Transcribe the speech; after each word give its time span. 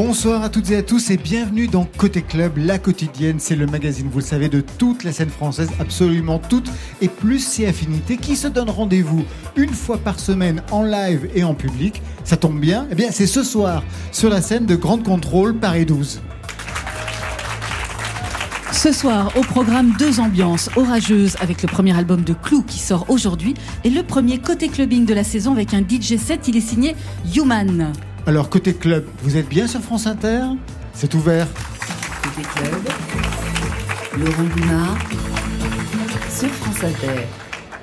Bonsoir 0.00 0.44
à 0.44 0.48
toutes 0.48 0.70
et 0.70 0.76
à 0.76 0.82
tous 0.84 1.10
et 1.10 1.16
bienvenue 1.16 1.66
dans 1.66 1.84
Côté 1.84 2.22
Club, 2.22 2.56
la 2.56 2.78
quotidienne. 2.78 3.40
C'est 3.40 3.56
le 3.56 3.66
magazine, 3.66 4.08
vous 4.08 4.20
le 4.20 4.24
savez, 4.24 4.48
de 4.48 4.60
toute 4.60 5.02
la 5.02 5.10
scène 5.10 5.28
française, 5.28 5.70
absolument 5.80 6.38
toute, 6.38 6.70
et 7.00 7.08
plus 7.08 7.44
si 7.44 7.66
affinités, 7.66 8.16
qui 8.16 8.36
se 8.36 8.46
donnent 8.46 8.70
rendez-vous 8.70 9.24
une 9.56 9.74
fois 9.74 9.98
par 9.98 10.20
semaine 10.20 10.62
en 10.70 10.84
live 10.84 11.28
et 11.34 11.42
en 11.42 11.52
public. 11.52 12.00
Ça 12.22 12.36
tombe 12.36 12.60
bien, 12.60 12.86
eh 12.92 12.94
bien 12.94 13.08
c'est 13.10 13.26
ce 13.26 13.42
soir 13.42 13.82
sur 14.12 14.30
la 14.30 14.40
scène 14.40 14.66
de 14.66 14.76
Grande 14.76 15.02
Contrôle 15.02 15.56
Paris 15.56 15.84
12. 15.84 16.20
Ce 18.70 18.92
soir, 18.92 19.32
au 19.36 19.40
programme 19.40 19.94
deux 19.98 20.20
ambiances 20.20 20.70
orageuses 20.76 21.34
avec 21.40 21.60
le 21.60 21.66
premier 21.66 21.96
album 21.96 22.22
de 22.22 22.34
Clou 22.34 22.62
qui 22.62 22.78
sort 22.78 23.06
aujourd'hui 23.08 23.54
et 23.82 23.90
le 23.90 24.04
premier 24.04 24.38
côté 24.38 24.68
clubbing 24.68 25.06
de 25.06 25.14
la 25.14 25.24
saison 25.24 25.50
avec 25.50 25.74
un 25.74 25.80
DJ 25.80 26.18
set. 26.18 26.46
Il 26.46 26.56
est 26.56 26.60
signé 26.60 26.94
Human. 27.34 27.92
Alors, 28.28 28.50
côté 28.50 28.74
club, 28.74 29.06
vous 29.22 29.38
êtes 29.38 29.48
bien 29.48 29.66
sur 29.66 29.80
France 29.80 30.06
Inter? 30.06 30.42
C'est 30.92 31.14
ouvert. 31.14 31.46
Côté 32.22 32.46
club, 32.46 32.88
Laurent 34.18 34.44
Gounard, 34.54 34.98
sur 36.28 36.50
France 36.50 36.84
Inter. 36.84 37.24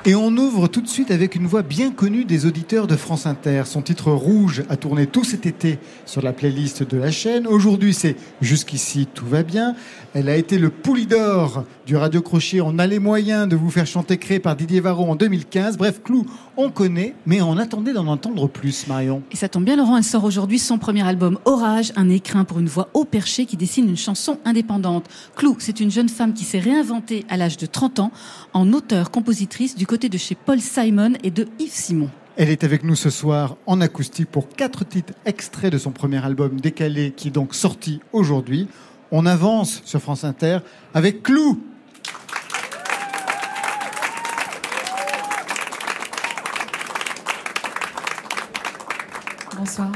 Et 0.07 0.13
on 0.13 0.27
ouvre 0.37 0.67
tout 0.67 0.81
de 0.81 0.87
suite 0.87 1.09
avec 1.09 1.33
une 1.33 1.47
voix 1.47 1.63
bien 1.63 1.89
connue 1.89 2.25
des 2.25 2.45
auditeurs 2.45 2.85
de 2.85 2.95
France 2.95 3.25
Inter. 3.25 3.63
Son 3.65 3.81
titre 3.81 4.11
Rouge 4.11 4.61
a 4.69 4.77
tourné 4.77 5.07
tout 5.07 5.23
cet 5.23 5.47
été 5.47 5.79
sur 6.05 6.21
la 6.21 6.31
playlist 6.31 6.83
de 6.83 6.97
la 6.97 7.09
chaîne. 7.09 7.47
Aujourd'hui, 7.47 7.95
c'est 7.95 8.15
Jusqu'ici, 8.39 9.07
tout 9.11 9.25
va 9.25 9.41
bien. 9.41 9.75
Elle 10.17 10.29
a 10.29 10.37
été 10.37 10.57
le 10.57 10.69
poulidor 10.69 11.65
du 11.85 11.97
Radio 11.97 12.21
Crochet. 12.21 12.61
On 12.61 12.79
a 12.79 12.87
les 12.87 12.99
moyens 12.99 13.49
de 13.49 13.57
vous 13.57 13.69
faire 13.69 13.85
chanter 13.85 14.17
créé 14.17 14.39
par 14.39 14.55
Didier 14.55 14.79
Varro 14.79 15.03
en 15.11 15.17
2015. 15.17 15.77
Bref, 15.77 16.01
Clou, 16.01 16.25
on 16.55 16.71
connaît, 16.71 17.15
mais 17.25 17.41
on 17.41 17.57
attendait 17.57 17.91
d'en 17.91 18.07
entendre 18.07 18.47
plus, 18.47 18.87
Marion. 18.87 19.23
Et 19.33 19.35
ça 19.35 19.49
tombe 19.49 19.65
bien, 19.65 19.75
Laurent, 19.75 19.97
elle 19.97 20.05
sort 20.05 20.23
aujourd'hui 20.23 20.57
son 20.57 20.77
premier 20.77 21.05
album 21.05 21.37
Orage, 21.43 21.91
un 21.97 22.07
écrin 22.07 22.45
pour 22.45 22.59
une 22.59 22.67
voix 22.67 22.87
au 22.93 23.03
perché 23.03 23.45
qui 23.45 23.57
dessine 23.57 23.89
une 23.89 23.97
chanson 23.97 24.39
indépendante. 24.45 25.09
Clou, 25.35 25.57
c'est 25.59 25.81
une 25.81 25.91
jeune 25.91 26.07
femme 26.07 26.33
qui 26.33 26.45
s'est 26.45 26.59
réinventée 26.59 27.25
à 27.27 27.35
l'âge 27.35 27.57
de 27.57 27.65
30 27.65 27.99
ans 27.99 28.11
en 28.53 28.71
auteur-compositrice 28.71 29.75
du 29.75 29.85
côté 29.85 30.07
de 30.07 30.17
chez 30.17 30.35
Paul 30.35 30.61
Simon 30.61 31.15
et 31.23 31.29
de 31.29 31.45
Yves 31.59 31.73
Simon. 31.73 32.09
Elle 32.37 32.49
est 32.49 32.63
avec 32.63 32.85
nous 32.85 32.95
ce 32.95 33.09
soir 33.09 33.57
en 33.65 33.81
acoustique 33.81 34.31
pour 34.31 34.47
quatre 34.47 34.85
titres 34.85 35.13
extraits 35.25 35.73
de 35.73 35.77
son 35.77 35.91
premier 35.91 36.23
album 36.23 36.57
Décalé 36.59 37.11
qui 37.11 37.27
est 37.27 37.31
donc 37.31 37.53
sorti 37.53 37.99
aujourd'hui. 38.13 38.69
On 39.17 39.25
avance 39.25 39.81
sur 39.85 40.01
France 40.01 40.25
Inter 40.25 40.57
avec 40.93 41.23
Clou. 41.23 41.63
Bonsoir. 49.57 49.89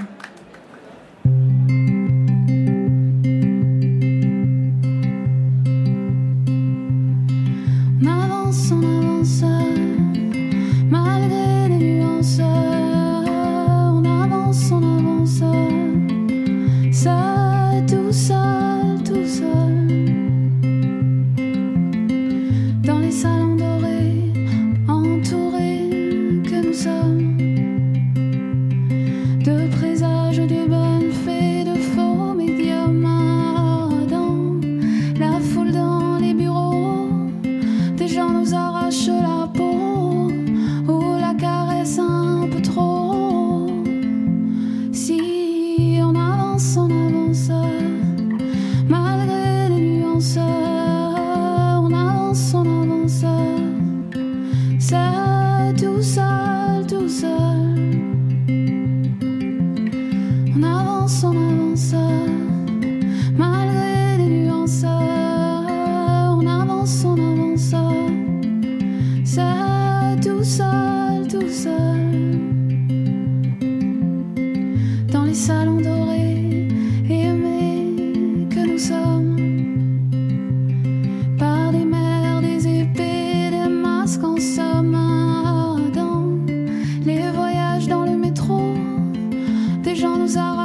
Des 90.29 90.35
gens 90.35 90.58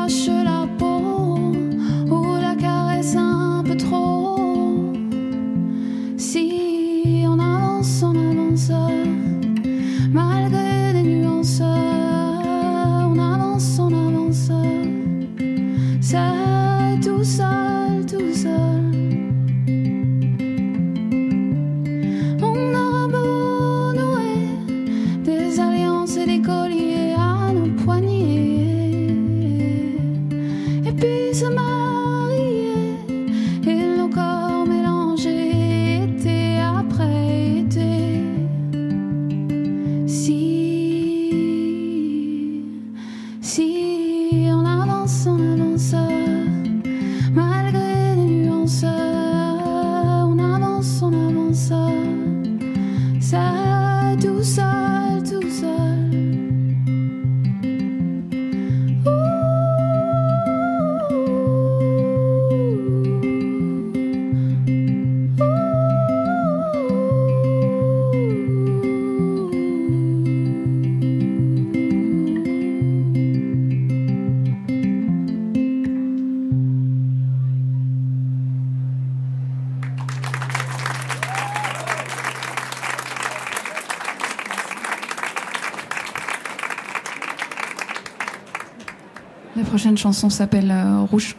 chanson 90.25 90.37
s'appelle 90.39 90.71
euh, 90.71 91.01
Rouge. 91.11 91.37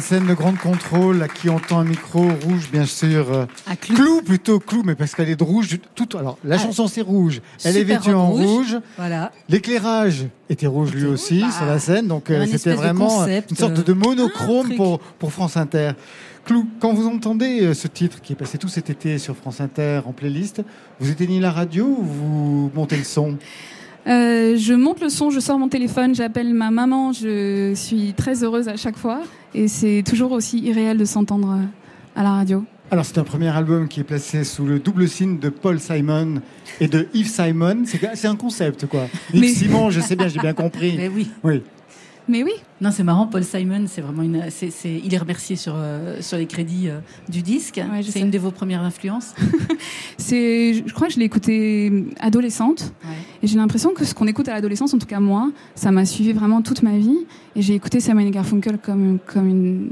La 0.00 0.06
scène 0.06 0.26
de 0.26 0.32
Grande 0.32 0.56
Contrôle, 0.56 1.22
à 1.22 1.28
qui 1.28 1.50
entend 1.50 1.78
un 1.80 1.84
micro 1.84 2.22
rouge, 2.22 2.70
bien 2.72 2.86
sûr. 2.86 3.46
À 3.66 3.76
Clou. 3.76 3.94
Clou 3.96 4.22
plutôt, 4.22 4.58
Clou, 4.58 4.82
mais 4.82 4.94
parce 4.94 5.14
qu'elle 5.14 5.28
est 5.28 5.36
de 5.36 5.44
rouge. 5.44 5.78
Tout, 5.94 6.08
alors, 6.16 6.38
la 6.42 6.54
Ah, 6.54 6.58
chanson 6.58 6.88
c'est 6.88 7.02
rouge. 7.02 7.42
Elle 7.64 7.76
est 7.76 7.84
vêtue 7.84 8.14
en 8.14 8.30
rouge. 8.30 8.46
rouge. 8.46 8.76
Voilà. 8.96 9.30
L'éclairage 9.50 10.24
était 10.48 10.66
rouge 10.66 10.92
lui 10.94 11.04
aussi 11.04 11.40
sur 11.40 11.66
Bah, 11.66 11.72
la 11.72 11.78
scène, 11.78 12.08
donc 12.08 12.30
euh, 12.30 12.46
c'était 12.50 12.72
vraiment 12.72 13.24
euh, 13.24 13.40
une 13.50 13.56
sorte 13.56 13.78
euh, 13.78 13.82
de 13.82 13.92
monochrome 13.92 14.74
pour, 14.74 15.00
pour 15.00 15.32
France 15.32 15.58
Inter. 15.58 15.90
Clou, 16.46 16.66
quand 16.80 16.94
vous 16.94 17.06
entendez 17.06 17.74
ce 17.74 17.86
titre 17.86 18.22
qui 18.22 18.32
est 18.32 18.36
passé 18.36 18.56
tout 18.56 18.68
cet 18.68 18.88
été 18.88 19.18
sur 19.18 19.36
France 19.36 19.60
Inter 19.60 20.00
en 20.06 20.12
playlist, 20.12 20.62
vous 20.98 21.10
éteignez 21.10 21.40
la 21.40 21.50
radio 21.50 21.84
ou 21.84 22.02
vous 22.02 22.70
montez 22.74 22.96
le 22.96 23.04
son? 23.04 23.36
Euh, 24.06 24.56
je 24.56 24.72
monte 24.72 25.00
le 25.00 25.08
son, 25.08 25.30
je 25.30 25.40
sors 25.40 25.58
mon 25.58 25.68
téléphone, 25.68 26.14
j'appelle 26.14 26.54
ma 26.54 26.70
maman, 26.70 27.12
je 27.12 27.72
suis 27.74 28.14
très 28.14 28.42
heureuse 28.42 28.68
à 28.68 28.76
chaque 28.76 28.96
fois. 28.96 29.20
Et 29.54 29.68
c'est 29.68 30.02
toujours 30.06 30.32
aussi 30.32 30.58
irréel 30.60 30.96
de 30.96 31.04
s'entendre 31.04 31.50
euh, 31.50 32.18
à 32.20 32.22
la 32.22 32.30
radio. 32.30 32.64
Alors 32.90 33.04
c'est 33.04 33.18
un 33.18 33.24
premier 33.24 33.48
album 33.48 33.86
qui 33.86 34.00
est 34.00 34.04
placé 34.04 34.42
sous 34.42 34.64
le 34.66 34.80
double 34.80 35.08
signe 35.08 35.38
de 35.38 35.48
Paul 35.48 35.78
Simon 35.78 36.40
et 36.80 36.88
de 36.88 37.06
Yves 37.14 37.28
Simon. 37.30 37.82
C'est 37.84 38.00
c'est 38.16 38.26
un 38.26 38.34
concept 38.36 38.86
quoi. 38.86 39.06
Yves 39.32 39.40
Mais- 39.42 39.48
Simon, 39.48 39.90
je 39.90 40.00
sais 40.00 40.16
bien, 40.16 40.26
j'ai 40.28 40.40
bien 40.40 40.54
compris. 40.54 40.94
Mais 40.96 41.08
oui. 41.08 41.28
Oui. 41.44 41.62
Mais 42.28 42.42
oui, 42.42 42.52
Non, 42.80 42.90
c'est 42.90 43.02
marrant. 43.02 43.26
Paul 43.26 43.42
Simon, 43.44 43.84
c'est 43.86 44.00
vraiment 44.00 44.22
une. 44.22 44.42
il 44.84 45.14
est 45.14 45.18
remercié 45.18 45.56
sur 45.56 45.74
euh, 45.76 46.20
sur 46.20 46.38
les 46.38 46.46
crédits 46.46 46.88
euh, 46.88 47.00
du 47.28 47.42
disque. 47.42 47.76
Ouais, 47.76 48.02
c'est 48.02 48.20
une 48.20 48.30
de 48.30 48.38
vos 48.38 48.50
premières 48.50 48.82
influences. 48.82 49.34
c'est, 50.16 50.74
je 50.74 50.92
crois 50.94 51.08
que 51.08 51.14
je 51.14 51.18
l'ai 51.18 51.24
écouté 51.24 52.06
adolescente. 52.20 52.92
Ouais. 53.04 53.14
Et 53.42 53.46
j'ai 53.46 53.56
l'impression 53.56 53.90
que 53.94 54.04
ce 54.04 54.14
qu'on 54.14 54.26
écoute 54.26 54.48
à 54.48 54.54
l'adolescence, 54.54 54.94
en 54.94 54.98
tout 54.98 55.06
cas 55.06 55.20
moi, 55.20 55.50
ça 55.74 55.90
m'a 55.90 56.04
suivi 56.04 56.32
vraiment 56.32 56.62
toute 56.62 56.82
ma 56.82 56.96
vie. 56.96 57.26
Et 57.56 57.62
j'ai 57.62 57.74
écouté 57.74 58.00
Simon 58.00 58.28
Garfunkel 58.30 58.78
comme, 58.78 59.18
comme 59.26 59.48
une 59.48 59.90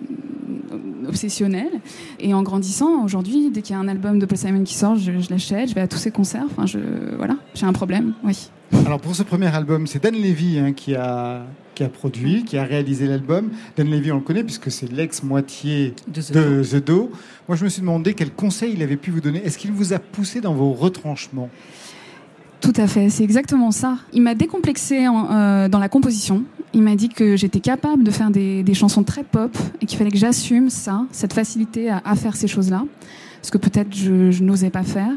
obsessionnelle. 1.08 1.80
Et 2.20 2.35
en 2.35 2.42
grandissant, 2.42 3.02
aujourd'hui, 3.04 3.50
dès 3.50 3.62
qu'il 3.62 3.75
y 3.75 3.76
a 3.76 3.80
un 3.80 3.88
album 3.88 4.18
de 4.18 4.26
Paul 4.26 4.38
Simon 4.38 4.62
qui 4.64 4.75
sort, 4.75 4.97
je, 4.97 5.18
je 5.18 5.30
l'achète, 5.30 5.70
je 5.70 5.75
vais 5.75 5.80
à 5.80 5.88
tous 5.88 5.99
ses 5.99 6.11
concerts. 6.11 6.44
Enfin, 6.47 6.66
je, 6.66 6.78
voilà, 7.16 7.37
j'ai 7.54 7.66
un 7.66 7.73
problème, 7.73 8.14
oui. 8.25 8.50
Alors 8.87 9.00
pour 9.00 9.14
ce 9.14 9.23
premier 9.23 9.47
album, 9.54 9.87
c'est 9.87 10.02
Dan 10.02 10.14
Levy 10.14 10.58
hein, 10.58 10.73
qui 10.73 10.94
a 10.94 11.47
qui 11.78 11.85
a 11.85 11.88
produit, 11.88 12.42
qui 12.42 12.58
a 12.58 12.64
réalisé 12.64 13.06
l'album. 13.06 13.50
Dan 13.76 13.88
Levy, 13.88 14.11
on 14.11 14.16
le 14.16 14.20
connaît 14.20 14.42
puisque 14.42 14.68
c'est 14.68 14.90
l'ex-moitié 14.90 15.94
De 16.08 16.20
The 16.20 16.32
de 16.32 16.62
The 16.80 16.85
Do. 16.85 17.12
Moi, 17.47 17.56
je 17.56 17.62
me 17.62 17.68
suis 17.68 17.82
demandé 17.82 18.14
quel 18.14 18.32
conseil 18.32 18.73
il 18.75 18.82
avait 18.82 18.97
pu 18.97 19.12
vous 19.12 19.20
donner. 19.20 19.44
Est-ce 19.44 19.56
qu'il 19.58 19.70
vous 19.70 19.92
a 19.92 20.00
poussé 20.00 20.40
dans 20.40 20.54
vos 20.54 20.73
retranchements? 20.73 21.49
Tout 22.61 22.73
à 22.75 22.88
fait, 22.88 23.11
c'est 23.11 23.23
exactement 23.23 23.70
ça. 23.70 23.99
Il 24.12 24.23
m'a 24.23 24.35
décomplexé 24.35 25.06
en- 25.06 25.30
euh, 25.30 25.68
dans 25.68 25.78
la 25.78 25.88
composition. 25.88 26.42
Il 26.75 26.82
m'a 26.82 26.97
dit 26.97 27.11
que 27.11 27.37
j'étais 27.37 27.61
capable 27.61 28.02
de 28.02 28.11
faire 28.11 28.32
des, 28.32 28.64
des 28.64 28.75
chansons 28.75 29.04
très 29.04 29.23
pop 29.23 29.56
et 29.80 29.87
qu'il 29.87 29.97
fallait 29.99 30.11
que 30.11 30.18
j'assume 30.18 30.70
ça, 30.70 31.06
cette 31.12 31.32
facilité 31.32 31.90
à, 31.90 32.02
à 32.04 32.16
faire 32.16 32.35
ces 32.35 32.49
choses-là, 32.49 32.85
ce 33.42 33.52
que 33.52 33.58
peut-être 33.58 33.94
je, 33.94 34.32
je 34.32 34.42
n'osais 34.42 34.70
pas 34.70 34.82
faire. 34.82 35.12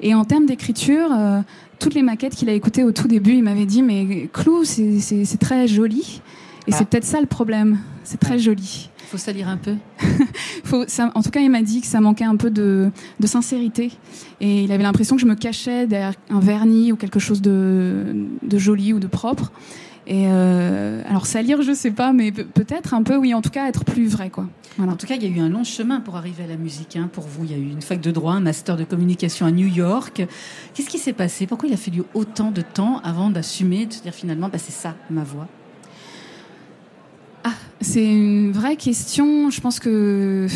Et 0.00 0.14
en 0.14 0.24
termes 0.24 0.46
d'écriture, 0.46 1.08
euh, 1.12 1.40
toutes 1.78 1.94
les 1.94 2.02
maquettes 2.02 2.34
qu'il 2.34 2.48
a 2.48 2.52
écoutées 2.52 2.84
au 2.84 2.92
tout 2.92 3.08
début, 3.08 3.32
il 3.34 3.42
m'avait 3.42 3.66
dit 3.66 3.82
mais 3.82 4.28
Clou, 4.32 4.64
c'est- 4.64 5.38
très 5.38 5.66
joli. 5.68 6.20
Et 6.66 6.72
Ah. 6.72 6.76
c'est 6.78 6.88
peut-être 6.88 7.04
ça 7.04 7.20
le 7.20 7.26
problème. 7.26 7.78
C'est 8.04 8.18
très 8.20 8.38
joli. 8.38 8.90
faut 9.08 9.18
salir 9.18 9.48
un 9.48 9.56
peu. 9.56 9.74
Faut, 10.64 10.82
ça- 10.88 11.12
en 11.14 11.22
tout 11.22 11.30
cas, 11.30 11.38
il 11.40 11.48
m'a 11.48 11.62
dit 11.62 11.80
que 11.80 11.86
ça 11.86 12.00
manquait 12.00 12.24
un 12.24 12.34
peu 12.34 12.50
de, 12.50 12.90
de 13.20 13.26
sincérité. 13.28 13.92
Et 14.40 14.64
il 14.64 14.72
avait 14.72 14.82
l'impression 14.82 15.14
que 15.14 15.22
je 15.22 15.26
me 15.28 15.36
cachais 15.36 15.86
derrière 15.86 16.14
un 16.28 16.40
vernis 16.40 16.90
ou 16.90 16.96
quelque 16.96 17.20
chose 17.20 17.40
de, 17.40 18.26
de 18.42 18.58
joli 18.58 18.92
ou 18.92 18.98
de 18.98 19.06
propre. 19.06 19.52
Et 20.08 20.26
euh, 20.28 21.02
alors, 21.08 21.26
salir, 21.26 21.62
je 21.62 21.72
sais 21.72 21.90
pas, 21.90 22.12
mais 22.12 22.30
pe- 22.30 22.44
peut-être 22.44 22.94
un 22.94 23.02
peu, 23.02 23.16
oui, 23.16 23.34
en 23.34 23.42
tout 23.42 23.50
cas, 23.50 23.66
être 23.66 23.84
plus 23.84 24.06
vrai, 24.06 24.30
quoi. 24.30 24.46
Voilà. 24.76 24.92
En 24.92 24.96
tout 24.96 25.06
cas, 25.06 25.16
il 25.16 25.22
y 25.22 25.26
a 25.26 25.28
eu 25.36 25.40
un 25.40 25.48
long 25.48 25.64
chemin 25.64 26.00
pour 26.00 26.16
arriver 26.16 26.44
à 26.44 26.46
la 26.46 26.56
musique. 26.56 26.94
hein, 26.96 27.08
pour 27.12 27.24
vous, 27.24 27.44
il 27.44 27.50
y 27.50 27.54
a 27.54 27.58
eu 27.58 27.70
une 27.70 27.82
fac 27.82 28.00
de 28.00 28.10
droit, 28.12 28.34
un 28.34 28.40
master 28.40 28.76
de 28.76 28.84
communication 28.84 29.46
à 29.46 29.50
New 29.50 29.66
York. 29.66 30.24
Qu'est-ce 30.74 30.88
qui 30.88 30.98
s'est 30.98 31.12
passé? 31.12 31.46
Pourquoi 31.46 31.68
il 31.68 31.72
a 31.72 31.76
fallu 31.76 32.02
autant 32.14 32.50
de 32.52 32.60
temps 32.60 33.00
avant 33.02 33.30
d'assumer, 33.30 33.86
de 33.86 33.92
se 33.94 34.02
dire 34.02 34.14
finalement, 34.14 34.48
bah, 34.48 34.58
c'est 34.58 34.72
ça 34.72 34.94
ma 35.10 35.24
voix? 35.24 35.48
C'est 37.82 38.04
une 38.04 38.52
vraie 38.52 38.76
question. 38.76 39.50
Je 39.50 39.60
pense 39.60 39.78
que 39.78 40.46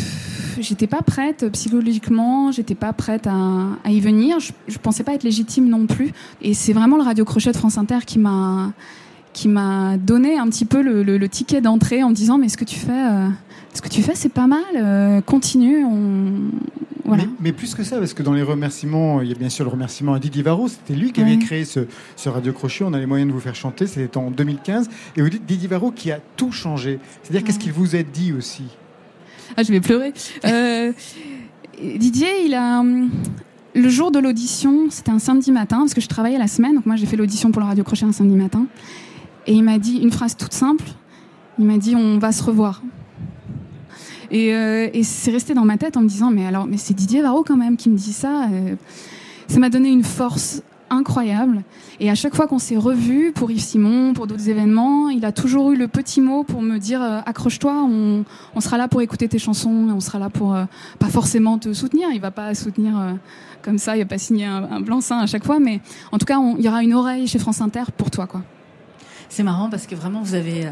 j'étais 0.59 0.87
pas 0.87 1.01
prête 1.03 1.47
psychologiquement, 1.51 2.51
j'étais 2.51 2.73
pas 2.75 2.93
prête 2.93 3.27
à, 3.27 3.67
à 3.83 3.91
y 3.91 3.99
venir. 3.99 4.39
Je, 4.39 4.51
je 4.67 4.77
pensais 4.79 5.03
pas 5.03 5.13
être 5.13 5.23
légitime 5.23 5.69
non 5.69 5.85
plus. 5.85 6.11
Et 6.41 6.53
c'est 6.55 6.73
vraiment 6.73 6.97
le 6.97 7.03
radio 7.03 7.23
crochet 7.23 7.51
de 7.51 7.57
France 7.57 7.77
Inter 7.77 7.99
qui 8.05 8.17
m'a 8.17 8.73
qui 9.33 9.47
m'a 9.47 9.97
donné 9.97 10.37
un 10.37 10.47
petit 10.47 10.65
peu 10.65 10.81
le, 10.81 11.03
le- 11.03 11.17
le 11.17 11.29
ticket 11.29 11.61
d'entrée 11.61 12.03
en 12.03 12.09
me 12.09 12.15
disant 12.15 12.37
mais 12.37 12.49
ce 12.49 12.57
que 12.57 12.65
tu 12.65 12.77
fais, 12.77 12.91
euh, 12.91 13.27
ce 13.73 13.81
que 13.81 13.89
tu 13.89 14.01
fais, 14.01 14.15
c'est 14.15 14.29
pas 14.33 14.47
mal. 14.47 14.61
euh, 14.75 15.21
continue. 15.21 15.83
On 15.85 16.31
voilà. 17.05 17.23
Mais, 17.23 17.29
mais 17.41 17.51
plus 17.51 17.73
que 17.75 17.83
ça, 17.83 17.97
parce 17.97 18.13
que 18.13 18.23
dans 18.23 18.31
les 18.33 18.43
remerciements, 18.43 19.21
il 19.21 19.27
y 19.29 19.31
a 19.31 19.35
bien 19.35 19.49
sûr 19.49 19.65
le 19.65 19.71
remerciement 19.71 20.13
à 20.13 20.19
Didier 20.19 20.43
Varro. 20.43 20.67
C'était 20.67 20.93
lui 20.93 21.11
qui 21.11 21.21
avait 21.21 21.37
créé 21.39 21.65
ce, 21.65 21.81
ce 22.15 22.29
Radio 22.29 22.53
Crochet. 22.53 22.83
On 22.85 22.93
a 22.93 22.99
les 22.99 23.05
moyens 23.05 23.27
de 23.29 23.33
vous 23.33 23.41
faire 23.41 23.55
chanter. 23.55 23.87
C'était 23.87 24.17
en 24.17 24.31
2015. 24.31 24.89
Et 25.17 25.21
vous 25.21 25.29
dites 25.29 25.45
Didier 25.45 25.67
Varro 25.67 25.91
qui 25.91 26.11
a 26.11 26.19
tout 26.37 26.51
changé. 26.51 26.99
C'est-à-dire, 27.23 27.43
qu'est-ce 27.45 27.59
qu'il 27.59 27.73
vous 27.73 27.95
a 27.95 28.03
dit 28.03 28.31
aussi? 28.33 28.63
Ah, 29.57 29.63
je 29.63 29.71
vais 29.71 29.81
pleurer. 29.81 30.13
Euh, 30.45 30.91
Didier, 31.97 32.45
il 32.45 32.53
a. 32.53 32.79
hum, 32.79 33.09
Le 33.73 33.89
jour 33.89 34.11
de 34.11 34.19
l'audition, 34.19 34.87
c'était 34.89 35.11
un 35.11 35.19
samedi 35.19 35.51
matin, 35.51 35.79
parce 35.79 35.93
que 35.93 36.01
je 36.01 36.07
travaillais 36.07 36.37
la 36.37 36.47
semaine, 36.47 36.75
donc 36.75 36.85
moi 36.85 36.95
j'ai 36.97 37.05
fait 37.07 37.15
l'audition 37.17 37.51
pour 37.51 37.61
le 37.61 37.67
Radio 37.67 37.83
Crochet 37.83 38.05
un 38.05 38.11
samedi 38.11 38.35
matin. 38.35 38.65
Et 39.51 39.53
il 39.53 39.63
m'a 39.65 39.79
dit 39.79 39.97
une 39.97 40.11
phrase 40.11 40.37
toute 40.37 40.53
simple 40.53 40.85
il 41.59 41.65
m'a 41.65 41.77
dit 41.77 41.95
on 41.95 42.17
va 42.17 42.31
se 42.31 42.41
revoir. 42.43 42.81
Et, 44.31 44.53
euh, 44.55 44.89
et 44.93 45.03
c'est 45.03 45.31
resté 45.31 45.53
dans 45.53 45.65
ma 45.65 45.77
tête 45.77 45.97
en 45.97 46.01
me 46.01 46.07
disant 46.07 46.31
mais 46.31 46.45
alors, 46.47 46.65
mais 46.65 46.77
c'est 46.77 46.93
Didier 46.93 47.21
Varro 47.21 47.43
quand 47.43 47.57
même 47.57 47.75
qui 47.77 47.89
me 47.89 47.97
dit 47.97 48.13
ça. 48.13 48.45
euh, 48.45 48.75
ça 49.47 49.59
m'a 49.59 49.69
donné 49.69 49.89
une 49.89 50.03
force 50.03 50.63
incroyable. 50.89 51.63
Et 51.99 52.09
à 52.09 52.15
chaque 52.15 52.33
fois 52.33 52.47
qu'on 52.47 52.59
s'est 52.59 52.77
revus 52.77 53.33
pour 53.33 53.51
Yves 53.51 53.61
Simon, 53.61 54.13
pour 54.13 54.27
d'autres 54.27 54.47
événements, 54.47 55.09
il 55.09 55.25
a 55.25 55.33
toujours 55.33 55.71
eu 55.71 55.75
le 55.75 55.89
petit 55.89 56.21
mot 56.21 56.43
pour 56.43 56.61
me 56.61 56.77
dire 56.77 57.01
euh, 57.01 57.19
accroche-toi, 57.25 57.83
on, 57.83 58.23
sera 58.59 58.77
là 58.77 58.87
pour 58.87 59.01
écouter 59.01 59.27
tes 59.27 59.39
chansons, 59.39 59.89
on 59.93 59.99
sera 59.99 60.19
là 60.19 60.29
pour 60.29 60.57
pas 60.99 61.07
forcément 61.09 61.57
te 61.57 61.73
soutenir. 61.73 62.09
Il 62.13 62.21
va 62.21 62.31
pas 62.31 62.55
soutenir 62.55 63.17
comme 63.61 63.77
ça, 63.77 63.97
il 63.97 63.99
va 63.99 64.05
pas 64.05 64.17
signer 64.17 64.45
un, 64.45 64.79
blanc-seing 64.79 65.19
à 65.19 65.27
chaque 65.27 65.45
fois, 65.45 65.59
mais 65.59 65.81
en 66.11 66.17
tout 66.17 66.25
cas, 66.25 66.39
il 66.57 66.63
y 66.63 66.69
aura 66.69 66.81
une 66.81 66.93
oreille 66.93 67.27
chez 67.27 67.39
France 67.39 67.61
Inter 67.61 67.83
pour 67.97 68.09
toi, 68.09 68.25
quoi. 68.27 68.41
C'est 69.33 69.43
marrant 69.43 69.69
parce 69.69 69.87
que 69.87 69.95
vraiment 69.95 70.21
vous 70.21 70.35
avez 70.35 70.65
euh, 70.65 70.71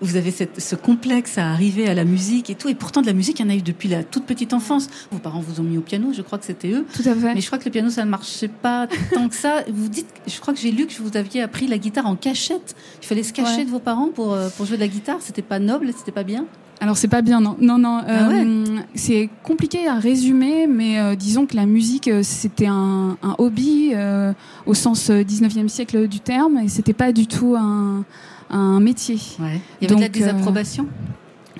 vous 0.00 0.14
avez 0.14 0.30
cette, 0.30 0.60
ce 0.60 0.76
complexe 0.76 1.38
à 1.38 1.50
arriver 1.50 1.88
à 1.88 1.94
la 1.94 2.04
musique 2.04 2.50
et 2.50 2.54
tout 2.54 2.68
et 2.68 2.76
pourtant 2.76 3.00
de 3.02 3.06
la 3.06 3.12
musique 3.12 3.40
il 3.40 3.42
y 3.44 3.46
en 3.46 3.50
a 3.50 3.56
eu 3.56 3.62
depuis 3.62 3.88
la 3.88 4.04
toute 4.04 4.26
petite 4.26 4.52
enfance. 4.52 4.88
Vos 5.10 5.18
parents 5.18 5.40
vous 5.40 5.58
ont 5.60 5.64
mis 5.64 5.76
au 5.76 5.80
piano, 5.80 6.12
je 6.12 6.22
crois 6.22 6.38
que 6.38 6.44
c'était 6.44 6.70
eux. 6.70 6.86
Tout 6.94 7.02
à 7.04 7.14
fait. 7.16 7.34
Mais 7.34 7.40
je 7.40 7.46
crois 7.46 7.58
que 7.58 7.64
le 7.64 7.72
piano 7.72 7.90
ça 7.90 8.04
ne 8.04 8.10
marchait 8.10 8.46
pas 8.46 8.86
tant 9.12 9.28
que 9.28 9.34
ça. 9.34 9.64
Vous 9.68 9.88
dites, 9.88 10.06
je 10.28 10.38
crois 10.40 10.54
que 10.54 10.60
j'ai 10.60 10.70
lu 10.70 10.86
que 10.86 10.94
vous 11.02 11.16
aviez 11.16 11.42
appris 11.42 11.66
la 11.66 11.78
guitare 11.78 12.06
en 12.06 12.14
cachette. 12.14 12.76
Il 13.02 13.06
fallait 13.06 13.24
se 13.24 13.32
cacher 13.32 13.56
Ouais. 13.58 13.64
de 13.64 13.70
vos 13.70 13.80
parents 13.80 14.08
pour 14.14 14.32
euh, 14.34 14.48
pour 14.56 14.66
jouer 14.66 14.76
de 14.76 14.82
la 14.82 14.88
guitare. 14.88 15.16
C'était 15.20 15.42
pas 15.42 15.58
noble, 15.58 15.90
c'était 15.98 16.12
pas 16.12 16.22
bien. 16.24 16.46
Alors 16.80 16.96
c'est 16.98 17.08
pas 17.08 17.22
bien, 17.22 17.40
non, 17.40 17.56
non, 17.58 17.78
non. 17.78 18.02
Ah 18.06 18.28
euh, 18.30 18.64
C'est 18.94 19.30
compliqué 19.42 19.88
à 19.88 19.94
résumer, 19.94 20.66
mais 20.66 20.98
euh, 20.98 21.14
disons 21.14 21.46
que 21.46 21.56
la 21.56 21.64
musique 21.64 22.08
euh, 22.08 22.20
c'était 22.22 22.66
un, 22.66 23.16
un 23.22 23.34
hobby 23.38 23.92
euh, 23.94 24.32
au 24.66 24.74
sens 24.74 25.08
euh, 25.08 25.22
19e 25.22 25.68
siècle 25.68 26.06
du 26.06 26.20
terme, 26.20 26.58
et 26.58 26.68
c'était 26.68 26.92
pas 26.92 27.12
du 27.12 27.26
tout 27.26 27.56
un, 27.58 28.04
un 28.50 28.80
métier. 28.80 29.18
Ouais. 29.40 29.60
Il 29.80 29.88
y 29.88 29.92
avait 29.92 29.96
de 29.96 30.00
la 30.00 30.08
Donc, 30.08 30.16
euh, 30.16 30.20
désapprobation? 30.20 30.86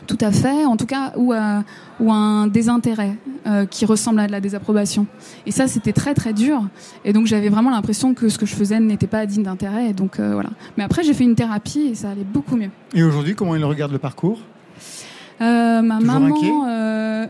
Tout 0.07 0.19
à 0.21 0.31
fait, 0.31 0.65
en 0.67 0.77
tout 0.77 0.87
cas, 0.87 1.13
ou, 1.17 1.33
euh, 1.33 1.61
ou 1.99 2.13
un 2.13 2.47
désintérêt 2.47 3.17
euh, 3.47 3.67
qui 3.67 3.87
ressemble 3.87 4.21
à 4.21 4.27
de 4.29 4.33
la 4.33 4.41
désapprobation. 4.41 5.07
Et 5.47 5.51
ça, 5.51 5.67
c'était 5.67 5.93
très 5.93 6.15
très 6.15 6.33
dur. 6.33 6.63
Et 7.05 7.13
donc 7.13 7.27
j'avais 7.27 7.49
vraiment 7.49 7.71
l'impression 7.71 8.15
que 8.15 8.29
ce 8.29 8.39
que 8.39 8.47
je 8.47 8.55
faisais 8.55 8.79
n'était 8.79 9.09
pas 9.09 9.27
digne 9.27 9.43
d'intérêt. 9.43 9.91
Et 9.91 9.93
donc 9.95 10.21
euh, 10.21 10.35
voilà. 10.35 10.51
Mais 10.77 10.85
après, 10.85 11.03
j'ai 11.03 11.15
fait 11.15 11.25
une 11.25 11.35
thérapie 11.35 11.89
et 11.91 11.95
ça 11.97 12.11
allait 12.11 12.23
beaucoup 12.23 12.55
mieux. 12.55 12.71
Et 12.95 13.03
aujourd'hui, 13.03 13.35
comment 13.35 13.57
il 13.57 13.65
regarde 13.65 13.91
le 13.93 13.99
parcours? 13.99 14.39
Euh, 15.41 15.83
ma 15.83 15.99
Toujours 15.99 16.21
maman, 16.21 16.67
euh, 16.69 17.27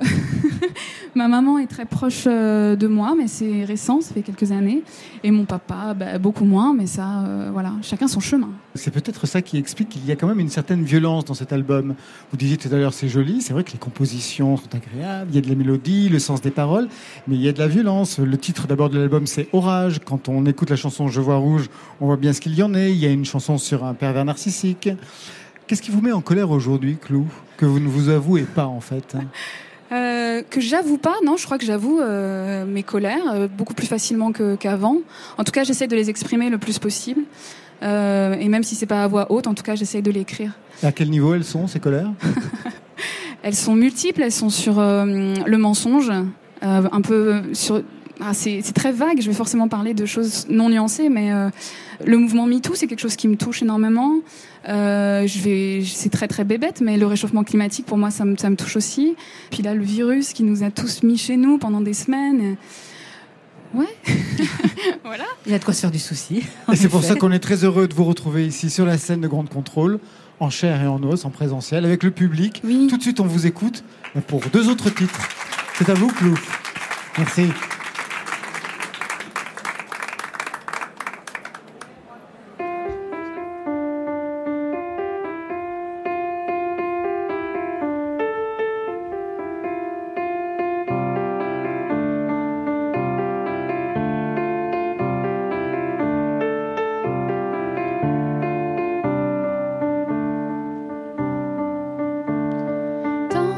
ma 1.16 1.26
maman 1.26 1.58
est 1.58 1.66
très 1.66 1.86
proche 1.86 2.24
euh, 2.26 2.76
de 2.76 2.86
moi, 2.86 3.14
mais 3.18 3.26
c'est 3.26 3.64
récent, 3.64 4.00
ça 4.00 4.14
fait 4.14 4.22
quelques 4.22 4.52
années. 4.52 4.84
Et 5.24 5.32
mon 5.32 5.44
papa, 5.44 5.92
bah, 5.92 6.18
beaucoup 6.18 6.44
moins, 6.44 6.72
mais 6.72 6.86
ça, 6.86 7.24
voilà, 7.52 7.72
chacun 7.82 8.06
son 8.06 8.20
chemin. 8.20 8.50
C'est 8.76 8.92
peut-être 8.92 9.26
ça 9.26 9.42
qui 9.42 9.58
explique 9.58 9.88
qu'il 9.88 10.06
y 10.06 10.12
a 10.12 10.16
quand 10.16 10.28
même 10.28 10.38
une 10.38 10.50
certaine 10.50 10.84
violence 10.84 11.24
dans 11.24 11.34
cet 11.34 11.52
album. 11.52 11.96
Vous 12.30 12.36
disiez 12.36 12.56
tout 12.56 12.68
à 12.70 12.76
l'heure, 12.76 12.94
c'est 12.94 13.08
joli, 13.08 13.42
c'est 13.42 13.52
vrai 13.52 13.64
que 13.64 13.72
les 13.72 13.78
compositions 13.78 14.56
sont 14.56 14.74
agréables, 14.74 15.30
il 15.32 15.34
y 15.34 15.38
a 15.38 15.40
de 15.40 15.48
la 15.48 15.56
mélodie, 15.56 16.08
le 16.08 16.20
sens 16.20 16.40
des 16.40 16.52
paroles, 16.52 16.88
mais 17.26 17.34
il 17.34 17.42
y 17.42 17.48
a 17.48 17.52
de 17.52 17.58
la 17.58 17.68
violence. 17.68 18.20
Le 18.20 18.38
titre 18.38 18.68
d'abord 18.68 18.88
de 18.88 18.98
l'album, 18.98 19.26
c'est 19.26 19.48
Orage. 19.52 20.00
Quand 20.04 20.28
on 20.28 20.46
écoute 20.46 20.70
la 20.70 20.76
chanson 20.76 21.08
Je 21.08 21.20
vois 21.20 21.36
rouge, 21.36 21.68
on 22.00 22.06
voit 22.06 22.16
bien 22.16 22.32
ce 22.32 22.40
qu'il 22.40 22.54
y 22.54 22.62
en 22.62 22.72
est. 22.74 22.92
Il 22.92 22.98
y 22.98 23.06
a 23.06 23.10
une 23.10 23.24
chanson 23.24 23.58
sur 23.58 23.84
un 23.84 23.94
pervers 23.94 24.24
narcissique. 24.24 24.90
Qu'est-ce 25.66 25.82
qui 25.82 25.90
vous 25.90 26.00
met 26.00 26.12
en 26.12 26.20
colère 26.20 26.50
aujourd'hui, 26.50 26.96
Clou 27.00 27.26
Que 27.56 27.66
vous 27.66 27.80
ne 27.80 27.88
vous 27.88 28.08
avouez 28.08 28.42
pas, 28.42 28.66
en 28.66 28.80
fait. 28.80 29.14
hein 29.14 29.24
Euh, 29.92 30.42
que 30.50 30.60
j'avoue 30.60 30.98
pas, 30.98 31.14
non, 31.24 31.36
je 31.36 31.44
crois 31.44 31.58
que 31.58 31.64
j'avoue 31.64 32.00
euh, 32.00 32.66
mes 32.66 32.82
colères 32.82 33.30
euh, 33.32 33.46
beaucoup 33.46 33.72
plus 33.72 33.86
facilement 33.86 34.32
qu'avant. 34.32 34.96
En 35.38 35.44
tout 35.44 35.52
cas, 35.52 35.62
j'essaie 35.62 35.86
de 35.86 35.94
les 35.94 36.10
exprimer 36.10 36.50
le 36.50 36.58
plus 36.58 36.80
possible. 36.80 37.20
Et 37.82 38.48
même 38.48 38.64
si 38.64 38.74
c'est 38.74 38.86
pas 38.86 39.04
à 39.04 39.06
voix 39.06 39.30
haute, 39.30 39.46
en 39.46 39.54
tout 39.54 39.62
cas, 39.62 39.76
j'essaie 39.76 40.02
de 40.02 40.10
l'écrire. 40.10 40.58
À 40.82 40.90
quel 40.90 41.08
niveau 41.08 41.34
elles 41.34 41.44
sont, 41.44 41.68
ces 41.68 41.78
colères 41.78 42.10
Elles 43.44 43.54
sont 43.54 43.76
multiples, 43.76 44.22
elles 44.22 44.32
sont 44.32 44.50
sur 44.50 44.80
le 44.80 45.56
mensonge, 45.56 46.10
un 46.62 47.00
peu 47.02 47.42
sur. 47.52 47.80
Ah, 48.20 48.32
c'est 48.32 48.62
très 48.74 48.92
vague, 48.92 49.20
je 49.20 49.28
vais 49.28 49.36
forcément 49.36 49.68
parler 49.68 49.92
de 49.92 50.06
choses 50.06 50.46
non 50.48 50.70
nuancées, 50.70 51.08
mais 51.08 51.32
euh, 51.32 51.50
le 52.04 52.16
mouvement 52.16 52.46
MeToo, 52.46 52.74
c'est 52.74 52.86
quelque 52.86 53.00
chose 53.00 53.16
qui 53.16 53.28
me 53.28 53.36
touche 53.36 53.62
énormément. 53.62 54.14
Euh, 54.68 55.26
je 55.26 55.40
vais, 55.40 55.82
c'est 55.84 56.08
très 56.08 56.26
très 56.26 56.44
bébête, 56.44 56.80
mais 56.80 56.96
le 56.96 57.06
réchauffement 57.06 57.44
climatique, 57.44 57.84
pour 57.84 57.98
moi, 57.98 58.10
ça 58.10 58.24
me, 58.24 58.36
ça 58.36 58.48
me 58.48 58.56
touche 58.56 58.76
aussi. 58.76 59.16
Puis 59.50 59.62
là, 59.62 59.74
le 59.74 59.82
virus 59.82 60.32
qui 60.32 60.44
nous 60.44 60.62
a 60.62 60.70
tous 60.70 61.02
mis 61.02 61.18
chez 61.18 61.36
nous 61.36 61.58
pendant 61.58 61.82
des 61.82 61.92
semaines. 61.92 62.56
Ouais. 63.74 63.94
voilà. 65.04 65.24
Il 65.44 65.52
y 65.52 65.54
a 65.54 65.58
de 65.58 65.64
quoi 65.64 65.74
se 65.74 65.80
faire 65.80 65.90
du 65.90 65.98
souci. 65.98 66.42
c'est 66.74 66.88
pour 66.88 67.04
ça 67.04 67.16
qu'on 67.16 67.32
est 67.32 67.38
très 67.38 67.64
heureux 67.64 67.86
de 67.86 67.94
vous 67.94 68.04
retrouver 68.04 68.46
ici 68.46 68.70
sur 68.70 68.86
la 68.86 68.96
scène 68.96 69.20
de 69.20 69.28
Grande 69.28 69.50
Contrôle, 69.50 69.98
en 70.40 70.48
chair 70.48 70.82
et 70.82 70.86
en 70.86 71.02
os, 71.02 71.26
en 71.26 71.30
présentiel, 71.30 71.84
avec 71.84 72.02
le 72.02 72.10
public. 72.10 72.62
Oui. 72.64 72.86
Tout 72.88 72.96
de 72.96 73.02
suite, 73.02 73.20
on 73.20 73.26
vous 73.26 73.46
écoute 73.46 73.84
pour 74.26 74.40
deux 74.52 74.70
autres 74.70 74.88
titres. 74.88 75.20
C'est 75.74 75.90
à 75.90 75.94
vous, 75.94 76.08
Clou. 76.08 76.34
Merci. 77.18 77.48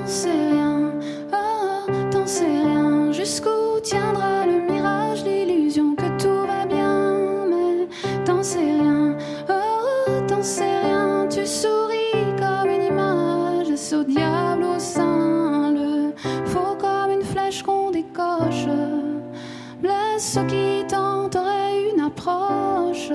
Sais 0.09 0.51
rien, 0.51 0.93
oh, 1.33 1.93
t'en 2.11 2.27
sais 2.27 2.47
rien. 2.47 3.13
Jusqu'où 3.13 3.79
tiendra 3.83 4.47
le 4.47 4.73
mirage, 4.73 5.23
l'illusion 5.23 5.95
que 5.95 6.09
tout 6.21 6.47
va 6.47 6.65
bien. 6.65 7.47
Mais 7.51 7.87
t'en 8.25 8.43
sais 8.43 8.59
rien, 8.59 9.17
oh, 9.51 10.27
t'en 10.27 10.43
sais 10.43 10.81
rien. 10.81 11.27
Tu 11.29 11.47
souris 11.47 12.25
comme 12.39 12.71
une 12.71 12.85
image, 12.85 13.69
est-ce 13.69 13.97
au 13.97 14.05
diable 14.05 14.65
au 14.65 14.79
sein. 14.79 15.73
Le 15.73 16.13
faux 16.47 16.77
comme 16.81 17.11
une 17.11 17.25
flèche 17.25 17.63
qu'on 17.63 17.91
décoche. 17.91 18.67
Blesse 19.83 20.33
ceux 20.33 20.45
qui 20.47 20.87
tenteraient 20.89 21.91
une 21.93 22.01
approche. 22.01 23.13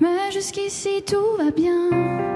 Mais 0.00 0.30
jusqu'ici 0.30 1.02
tout 1.06 1.38
va 1.38 1.50
bien. 1.50 2.33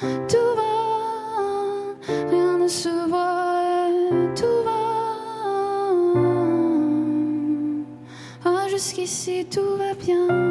tout 0.00 0.50
va, 0.56 0.74
rien 2.30 2.58
ne 2.58 2.68
se 2.68 3.08
voit, 3.08 3.88
tout 4.34 4.62
va. 4.64 4.82
Ah, 8.44 8.68
jusqu'ici 8.68 9.46
tout 9.50 9.76
va 9.78 9.94
bien. 9.94 10.46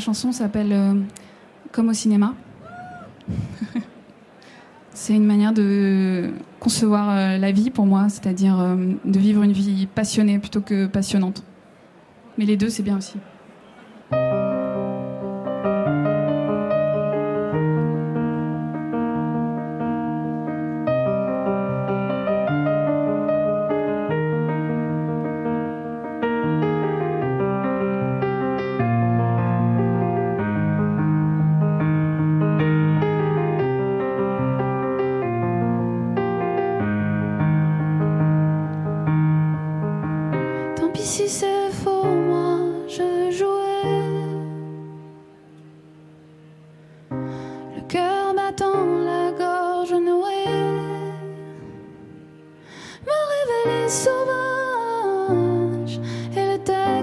dernière 0.00 0.14
chanson 0.14 0.32
s'appelle 0.32 0.72
euh, 0.72 0.94
Comme 1.72 1.90
au 1.90 1.92
cinéma. 1.92 2.34
c'est 4.94 5.14
une 5.14 5.26
manière 5.26 5.52
de 5.52 6.30
concevoir 6.58 7.10
euh, 7.10 7.36
la 7.36 7.52
vie 7.52 7.68
pour 7.68 7.84
moi, 7.84 8.08
c'est-à-dire 8.08 8.58
euh, 8.58 8.76
de 9.04 9.18
vivre 9.18 9.42
une 9.42 9.52
vie 9.52 9.86
passionnée 9.86 10.38
plutôt 10.38 10.62
que 10.62 10.86
passionnante. 10.86 11.44
Mais 12.38 12.46
les 12.46 12.56
deux, 12.56 12.70
c'est 12.70 12.82
bien 12.82 12.96
aussi. 12.96 13.16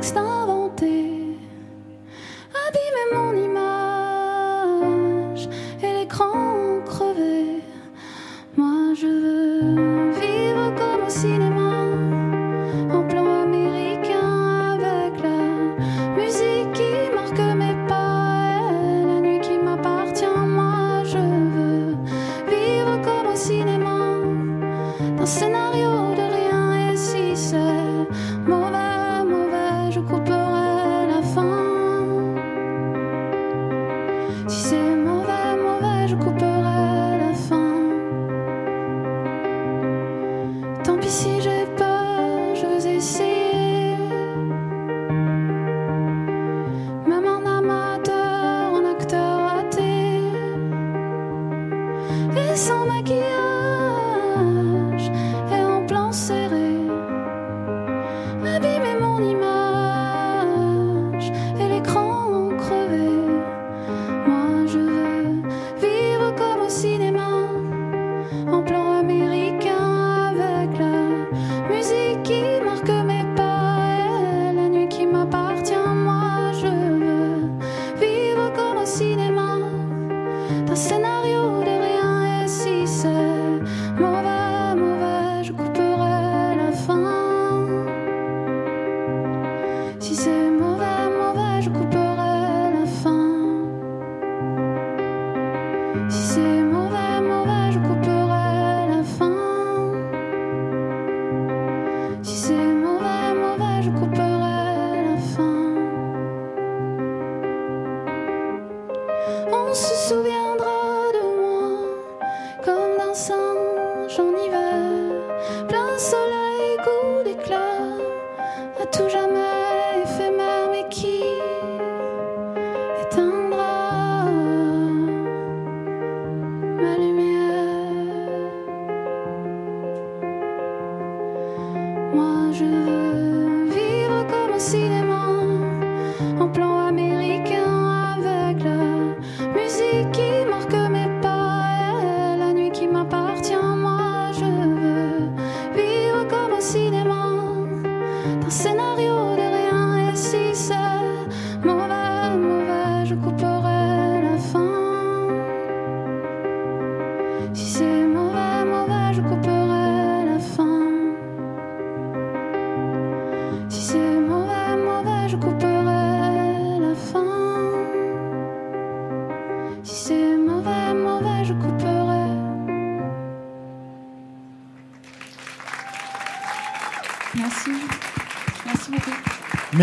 texte 0.08 0.18
inventé, 0.18 1.38
abîmé 2.66 3.04
mon 3.14 3.27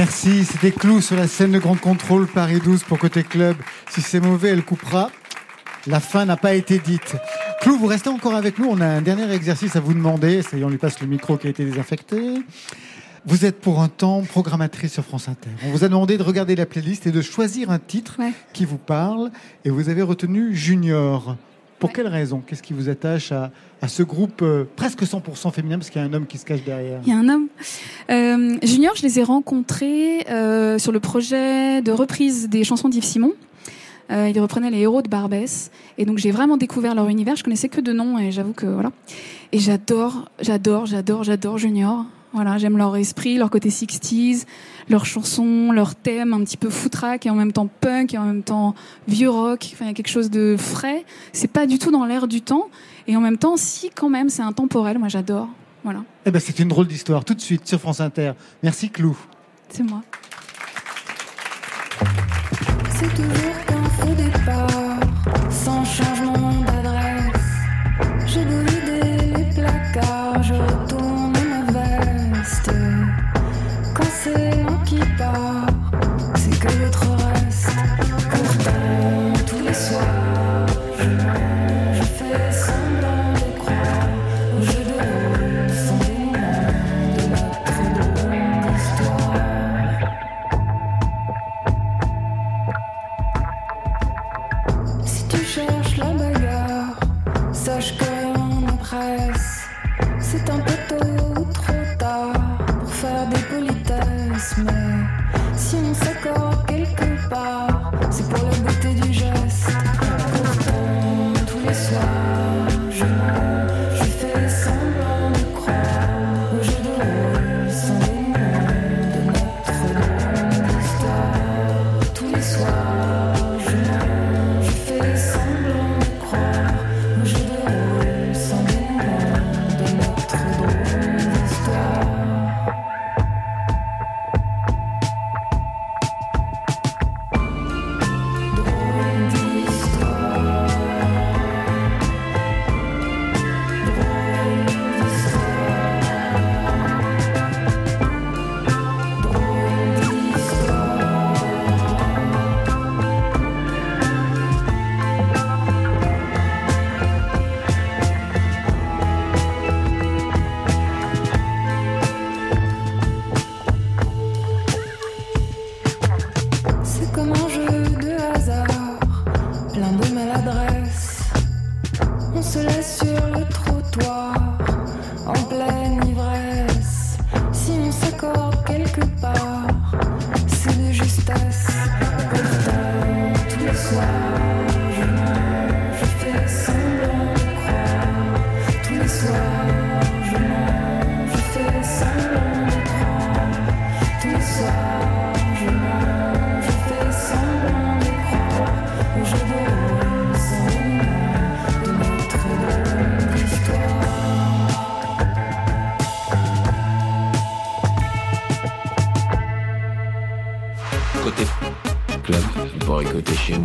Merci, 0.06 0.44
c'était 0.44 0.70
Clou 0.70 1.00
sur 1.00 1.16
la 1.16 1.26
scène 1.26 1.52
de 1.52 1.58
Grand 1.58 1.80
Contrôle 1.80 2.26
Paris 2.26 2.60
12 2.62 2.82
pour 2.82 2.98
Côté 2.98 3.22
Club. 3.22 3.56
Si 3.88 4.02
c'est 4.02 4.20
mauvais, 4.20 4.50
elle 4.50 4.62
coupera. 4.62 5.10
La 5.86 5.98
fin 5.98 6.26
n'a 6.26 6.36
pas 6.36 6.52
été 6.52 6.78
dite. 6.78 7.16
Clou, 7.62 7.78
vous 7.78 7.86
restez 7.86 8.10
encore 8.10 8.34
avec 8.34 8.58
nous. 8.58 8.66
On 8.68 8.82
a 8.82 8.86
un 8.86 9.00
dernier 9.00 9.32
exercice 9.32 9.76
à 9.76 9.80
vous 9.80 9.94
demander. 9.94 10.42
Ça 10.42 10.58
y 10.58 10.60
est, 10.60 10.64
on 10.64 10.68
lui 10.68 10.76
passe 10.76 11.00
le 11.00 11.06
micro 11.06 11.38
qui 11.38 11.46
a 11.46 11.50
été 11.50 11.64
désinfecté. 11.64 12.34
Vous 13.24 13.46
êtes 13.46 13.62
pour 13.62 13.80
un 13.80 13.88
temps 13.88 14.20
programmatrice 14.20 14.92
sur 14.92 15.04
France 15.06 15.26
Inter. 15.30 15.48
On 15.64 15.70
vous 15.70 15.84
a 15.84 15.88
demandé 15.88 16.18
de 16.18 16.22
regarder 16.22 16.54
la 16.54 16.66
playlist 16.66 17.06
et 17.06 17.10
de 17.10 17.22
choisir 17.22 17.70
un 17.70 17.78
titre 17.78 18.16
Ouais. 18.18 18.34
qui 18.52 18.66
vous 18.66 18.76
parle. 18.76 19.30
Et 19.64 19.70
vous 19.70 19.88
avez 19.88 20.02
retenu 20.02 20.54
Junior. 20.54 21.38
Pour 21.84 21.90
Ouais. 21.90 21.94
quelle 22.02 22.08
raison? 22.12 22.42
Qu'est-ce 22.46 22.62
qui 22.62 22.72
vous 22.72 22.88
attache 22.88 23.30
à, 23.30 23.50
à 23.82 23.88
ce 23.88 24.02
groupe 24.02 24.40
euh, 24.40 24.64
presque 24.74 25.02
100% 25.02 25.52
féminin? 25.52 25.76
Parce 25.78 25.90
qu'il 25.90 26.00
y 26.00 26.04
a 26.04 26.08
un 26.08 26.12
homme 26.14 26.26
qui 26.26 26.38
se 26.38 26.46
cache 26.46 26.64
derrière. 26.64 27.00
Il 27.04 27.10
y 27.10 27.12
a 27.12 27.18
un 27.18 27.28
homme. 27.28 27.48
Euh, 28.10 28.56
Junior, 28.62 28.94
je 28.96 29.02
les 29.02 29.18
ai 29.18 29.22
rencontrés 29.22 30.26
euh, 30.30 30.78
sur 30.78 30.92
le 30.92 31.00
projet 31.00 31.82
de 31.82 31.92
reprise 31.92 32.48
des 32.48 32.64
chansons 32.64 32.88
d'Yves 32.88 33.04
Simon. 33.04 33.32
Euh, 34.10 34.30
ils 34.34 34.40
reprenaient 34.40 34.70
les 34.70 34.80
héros 34.80 35.02
de 35.02 35.08
Barbès. 35.08 35.70
Et 35.98 36.04
donc 36.06 36.18
j'ai 36.18 36.30
vraiment 36.30 36.56
découvert 36.56 36.94
leur 36.94 37.08
univers. 37.08 37.36
Je 37.36 37.44
connaissais 37.44 37.68
que 37.68 37.80
de 37.80 37.92
nom 37.92 38.18
et 38.18 38.32
j'avoue 38.32 38.52
que 38.54 38.66
voilà. 38.66 38.90
Et 39.52 39.58
j'adore, 39.58 40.30
j'adore, 40.40 40.86
j'adore, 40.86 41.22
j'adore 41.24 41.58
Junior. 41.58 42.04
Voilà, 42.34 42.58
j'aime 42.58 42.76
leur 42.76 42.96
esprit, 42.96 43.38
leur 43.38 43.48
côté 43.48 43.68
60s, 43.68 44.44
leurs 44.88 45.06
chansons, 45.06 45.70
leurs 45.72 45.94
thèmes 45.94 46.32
un 46.32 46.40
petit 46.42 46.56
peu 46.56 46.68
footrack 46.68 47.26
et 47.26 47.30
en 47.30 47.34
même 47.36 47.52
temps 47.52 47.68
punk 47.80 48.12
et 48.12 48.18
en 48.18 48.24
même 48.24 48.42
temps 48.42 48.74
vieux 49.06 49.30
rock. 49.30 49.70
Enfin, 49.72 49.84
il 49.84 49.88
y 49.88 49.90
a 49.92 49.94
quelque 49.94 50.08
chose 50.10 50.30
de 50.30 50.56
frais. 50.58 51.04
C'est 51.32 51.46
pas 51.50 51.66
du 51.66 51.78
tout 51.78 51.92
dans 51.92 52.04
l'air 52.04 52.26
du 52.26 52.42
temps. 52.42 52.68
Et 53.06 53.16
en 53.16 53.20
même 53.20 53.38
temps, 53.38 53.56
si 53.56 53.88
quand 53.90 54.10
même, 54.10 54.28
c'est 54.30 54.42
intemporel. 54.42 54.98
Moi, 54.98 55.08
j'adore. 55.08 55.48
Voilà, 55.84 56.02
Eh 56.26 56.30
ben, 56.30 56.40
c'est 56.40 56.58
une 56.58 56.68
drôle 56.68 56.88
d'histoire. 56.88 57.24
Tout 57.24 57.34
de 57.34 57.40
suite 57.40 57.68
sur 57.68 57.78
France 57.78 58.00
Inter. 58.00 58.32
Merci 58.62 58.88
Clou. 58.90 59.16
c'est 59.68 59.82
moi. 59.82 60.02
C'est 62.90 63.14
toujours 63.14 63.64
qu'un 63.66 63.84
faux 63.90 64.14
départ, 64.14 64.93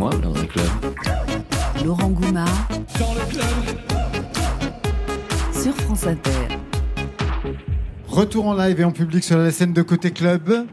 moi 0.00 0.10
dans 0.22 0.34
un 0.34 0.46
club. 0.46 0.66
Laurent 1.84 2.08
Goumard 2.08 2.68
sur 5.52 5.74
France 5.74 6.06
Inter. 6.06 6.30
Retour 8.08 8.46
en 8.46 8.54
live 8.54 8.80
et 8.80 8.84
en 8.84 8.92
public 8.92 9.22
sur 9.22 9.36
la 9.36 9.50
scène 9.50 9.74
de 9.74 9.82
Côté 9.82 10.10
Club. 10.10 10.64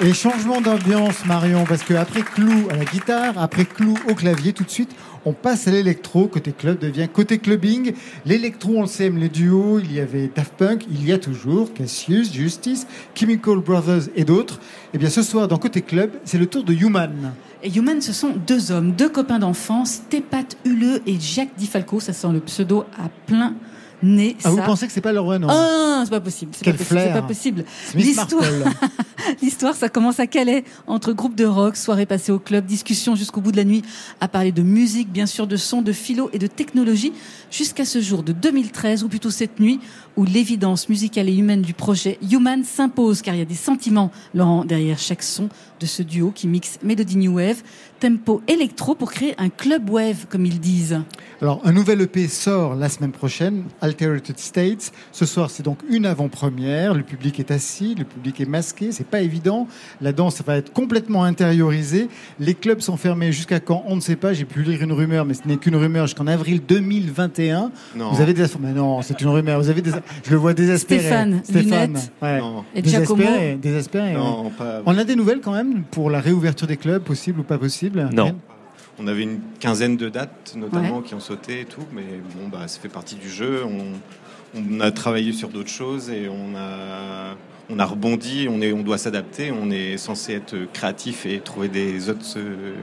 Et 0.00 0.14
changement 0.14 0.60
d'ambiance, 0.60 1.24
Marion, 1.26 1.64
parce 1.64 1.82
que 1.82 1.94
après 1.94 2.22
Clou 2.22 2.68
à 2.70 2.76
la 2.76 2.84
guitare, 2.84 3.34
après 3.38 3.64
Clou 3.64 3.98
au 4.08 4.14
clavier, 4.14 4.52
tout 4.52 4.62
de 4.62 4.70
suite, 4.70 4.94
on 5.28 5.34
passe 5.34 5.68
à 5.68 5.70
l'électro. 5.70 6.26
Côté 6.26 6.52
club 6.52 6.78
devient 6.78 7.06
côté 7.12 7.38
clubbing. 7.38 7.92
L'électro, 8.24 8.76
on 8.76 8.80
le 8.82 8.86
sait, 8.86 9.10
les 9.10 9.28
duos. 9.28 9.78
Il 9.78 9.92
y 9.92 10.00
avait 10.00 10.30
Daft 10.34 10.54
Punk, 10.54 10.86
il 10.90 11.06
y 11.06 11.12
a 11.12 11.18
toujours 11.18 11.72
Cassius, 11.74 12.32
Justice, 12.32 12.86
Chemical 13.14 13.58
Brothers 13.58 14.08
et 14.16 14.24
d'autres. 14.24 14.60
Et 14.94 14.98
bien 14.98 15.10
ce 15.10 15.22
soir, 15.22 15.46
dans 15.46 15.58
Côté 15.58 15.82
club, 15.82 16.12
c'est 16.24 16.38
le 16.38 16.46
tour 16.46 16.64
de 16.64 16.72
Human. 16.72 17.32
Et 17.62 17.70
Human, 17.76 18.00
ce 18.00 18.12
sont 18.12 18.32
deux 18.46 18.72
hommes, 18.72 18.92
deux 18.92 19.08
copains 19.08 19.38
d'enfance, 19.38 20.02
Tepat 20.08 20.56
Huleux 20.64 21.02
et 21.06 21.18
Jacques 21.20 21.56
Di 21.58 21.66
Falco. 21.66 22.00
Ça 22.00 22.12
sent 22.12 22.28
le 22.32 22.40
pseudo 22.40 22.84
à 22.96 23.08
plein 23.26 23.54
nez. 24.02 24.36
Ah, 24.44 24.50
vous 24.50 24.62
pensez 24.62 24.86
que 24.86 24.92
c'est 24.92 25.00
pas 25.00 25.12
leur 25.12 25.24
vrai 25.24 25.38
nom 25.38 25.48
Ah, 25.50 26.02
c'est 26.04 26.10
pas 26.10 26.20
possible. 26.20 26.52
C'est 26.54 26.72
pas 26.72 27.20
pas 27.20 27.22
possible. 27.22 27.64
L'histoire, 27.94 28.44
l'histoire, 29.42 29.74
ça 29.74 29.88
commence 29.88 30.20
à 30.20 30.26
Calais, 30.26 30.64
entre 30.86 31.12
groupes 31.12 31.34
de 31.34 31.44
rock, 31.44 31.76
soirée 31.76 32.06
passée 32.06 32.32
au 32.32 32.38
club, 32.38 32.66
discussion 32.66 33.16
jusqu'au 33.16 33.40
bout 33.40 33.52
de 33.52 33.56
la 33.56 33.64
nuit, 33.64 33.82
à 34.20 34.28
parler 34.28 34.52
de 34.52 34.62
musique, 34.62 35.10
bien 35.10 35.26
sûr, 35.26 35.46
de 35.46 35.56
son, 35.56 35.82
de 35.82 35.92
philo 35.92 36.30
et 36.32 36.38
de 36.38 36.46
technologie, 36.46 37.12
jusqu'à 37.50 37.84
ce 37.84 38.00
jour 38.00 38.22
de 38.22 38.32
2013, 38.32 39.04
ou 39.04 39.08
plutôt 39.08 39.30
cette 39.30 39.60
nuit, 39.60 39.80
où 40.16 40.24
l'évidence 40.24 40.88
musicale 40.88 41.28
et 41.28 41.34
humaine 41.34 41.62
du 41.62 41.74
projet 41.74 42.18
Human 42.30 42.64
s'impose, 42.64 43.22
car 43.22 43.34
il 43.34 43.38
y 43.38 43.42
a 43.42 43.46
des 43.46 43.54
sentiments, 43.54 44.10
Laurent, 44.34 44.64
derrière 44.64 44.98
chaque 44.98 45.22
son 45.22 45.48
de 45.80 45.86
ce 45.86 46.02
duo 46.02 46.30
qui 46.34 46.48
mixe 46.48 46.78
Melody 46.82 47.16
New 47.16 47.36
Wave, 47.36 47.62
tempo 48.00 48.42
électro 48.48 48.94
pour 48.94 49.10
créer 49.10 49.34
un 49.38 49.48
club 49.48 49.90
wave, 49.90 50.26
comme 50.28 50.46
ils 50.46 50.60
disent. 50.60 51.00
Alors, 51.40 51.60
un 51.64 51.72
nouvel 51.72 52.00
EP 52.00 52.26
sort 52.26 52.74
la 52.74 52.88
semaine 52.88 53.12
prochaine, 53.12 53.64
Alterated 53.80 54.38
States. 54.38 54.92
Ce 55.12 55.24
soir, 55.24 55.50
c'est 55.50 55.62
donc 55.62 55.78
une 55.88 56.06
avant-première. 56.06 56.94
Le 56.94 57.02
public 57.02 57.38
est 57.38 57.50
assis, 57.50 57.94
le 57.94 58.04
public 58.04 58.40
est 58.40 58.48
masqué, 58.48 58.90
c'est 58.92 59.06
pas 59.06 59.20
évident. 59.20 59.68
La 60.00 60.12
danse 60.12 60.42
va 60.42 60.56
être 60.56 60.72
complètement 60.72 61.24
intériorisée. 61.24 62.08
Les 62.40 62.54
clubs 62.54 62.80
sont 62.80 62.96
fermés 62.96 63.32
jusqu'à 63.32 63.60
quand? 63.60 63.84
On 63.86 63.96
ne 63.96 64.00
sait 64.00 64.16
pas. 64.16 64.32
J'ai 64.32 64.44
pu 64.44 64.62
lire 64.62 64.82
une 64.82 64.92
rumeur, 64.92 65.24
mais 65.24 65.34
ce 65.34 65.46
n'est 65.46 65.56
qu'une 65.56 65.76
rumeur 65.76 66.06
jusqu'en 66.06 66.26
avril 66.26 66.60
2021. 66.66 67.70
Non. 67.96 68.10
Vous 68.10 68.20
avez 68.20 68.34
des 68.34 68.46
mais 68.60 68.72
non, 68.72 69.02
c'est 69.02 69.20
une 69.20 69.28
rumeur. 69.28 69.60
Vous 69.60 69.68
avez 69.68 69.82
des, 69.82 69.92
je 70.24 70.30
le 70.30 70.36
vois 70.36 70.54
désespéré. 70.54 71.02
Stéphane, 71.44 71.98
ouais. 72.22 72.40
Non. 72.40 72.64
Et 72.74 72.82
Giacomo. 72.82 73.24
désespéré, 73.60 74.08
ouais. 74.08 74.14
Non, 74.14 74.50
pas. 74.50 74.82
On 74.86 74.96
a 74.96 75.04
des 75.04 75.14
nouvelles 75.14 75.40
quand 75.40 75.52
même? 75.52 75.67
Pour 75.90 76.10
la 76.10 76.20
réouverture 76.20 76.66
des 76.66 76.76
clubs, 76.76 77.02
possible 77.02 77.40
ou 77.40 77.42
pas 77.42 77.58
possible 77.58 78.08
Non. 78.12 78.34
On 79.00 79.06
avait 79.06 79.22
une 79.22 79.38
quinzaine 79.60 79.96
de 79.96 80.08
dates, 80.08 80.54
notamment, 80.56 81.02
qui 81.02 81.14
ont 81.14 81.20
sauté 81.20 81.60
et 81.60 81.64
tout, 81.64 81.84
mais 81.92 82.02
bon, 82.36 82.48
bah, 82.50 82.66
ça 82.66 82.80
fait 82.80 82.88
partie 82.88 83.14
du 83.14 83.28
jeu. 83.28 83.62
On, 83.64 84.58
on 84.58 84.80
a 84.80 84.90
travaillé 84.90 85.32
sur 85.32 85.50
d'autres 85.50 85.70
choses 85.70 86.10
et 86.10 86.28
on 86.28 86.56
a, 86.56 87.36
on 87.70 87.78
a 87.78 87.84
rebondi. 87.84 88.48
On, 88.50 88.60
est, 88.60 88.72
on 88.72 88.82
doit 88.82 88.98
s'adapter. 88.98 89.52
On 89.52 89.70
est 89.70 89.96
censé 89.98 90.32
être 90.32 90.56
créatif 90.72 91.26
et 91.26 91.38
trouver 91.38 91.68
des 91.68 92.08
autres, 92.10 92.24
euh, 92.38 92.74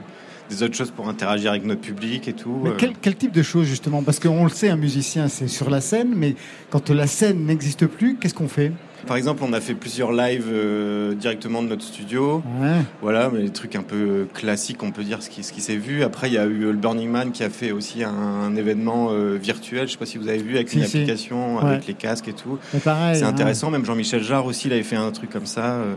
des 0.48 0.62
autres 0.62 0.74
choses 0.74 0.90
pour 0.90 1.06
interagir 1.10 1.50
avec 1.50 1.66
notre 1.66 1.82
public 1.82 2.28
et 2.28 2.32
tout. 2.32 2.60
Mais 2.64 2.70
Euh, 2.70 2.74
quel, 2.78 2.92
quel 3.02 3.16
type 3.16 3.32
de 3.32 3.42
choses 3.42 3.66
justement? 3.66 4.02
Parce 4.02 4.18
qu'on 4.18 4.44
le 4.44 4.48
sait, 4.50 4.70
un 4.70 4.76
musicien, 4.76 5.28
c'est 5.28 5.48
sur 5.48 5.68
la 5.68 5.82
scène, 5.82 6.14
mais 6.16 6.34
quand 6.70 6.88
la 6.88 7.06
scène 7.06 7.44
n'existe 7.44 7.86
plus, 7.86 8.16
qu'est-ce 8.16 8.32
qu'on 8.34 8.48
fait? 8.48 8.72
Par 9.06 9.16
exemple, 9.16 9.42
on 9.46 9.52
a 9.52 9.60
fait 9.60 9.74
plusieurs 9.74 10.10
lives 10.12 10.48
euh, 10.52 11.14
directement 11.14 11.62
de 11.62 11.68
notre 11.68 11.84
studio. 11.84 12.42
Ouais. 12.60 12.78
Voilà, 13.02 13.30
mais 13.32 13.42
des 13.42 13.50
trucs 13.50 13.76
un 13.76 13.82
peu 13.82 14.26
classiques, 14.34 14.82
on 14.82 14.90
peut 14.90 15.04
dire, 15.04 15.22
ce 15.22 15.30
qui, 15.30 15.42
ce 15.44 15.52
qui 15.52 15.60
s'est 15.60 15.76
vu. 15.76 16.02
Après, 16.02 16.28
il 16.28 16.34
y 16.34 16.38
a 16.38 16.44
eu 16.46 16.64
euh, 16.64 16.72
le 16.72 16.76
Burning 16.78 17.08
Man 17.08 17.30
qui 17.30 17.44
a 17.44 17.50
fait 17.50 17.70
aussi 17.70 18.02
un, 18.02 18.10
un 18.10 18.56
événement 18.56 19.08
euh, 19.12 19.38
virtuel, 19.40 19.86
je 19.86 19.92
sais 19.92 19.98
pas 19.98 20.06
si 20.06 20.18
vous 20.18 20.28
avez 20.28 20.38
vu, 20.38 20.56
avec 20.56 20.68
Si, 20.68 20.78
une 20.78 20.84
si. 20.86 20.96
application, 20.96 21.56
Ouais. 21.58 21.64
avec 21.70 21.86
les 21.86 21.94
casques 21.94 22.28
et 22.28 22.32
tout. 22.32 22.58
C'est 22.72 22.88
hein. 22.88 23.12
intéressant, 23.24 23.70
même 23.70 23.84
Jean-Michel 23.84 24.22
Jarre 24.22 24.46
aussi, 24.46 24.66
il 24.66 24.72
avait 24.72 24.82
fait 24.82 24.96
un 24.96 25.10
truc 25.12 25.30
comme 25.30 25.46
ça. 25.46 25.64
euh, 25.76 25.94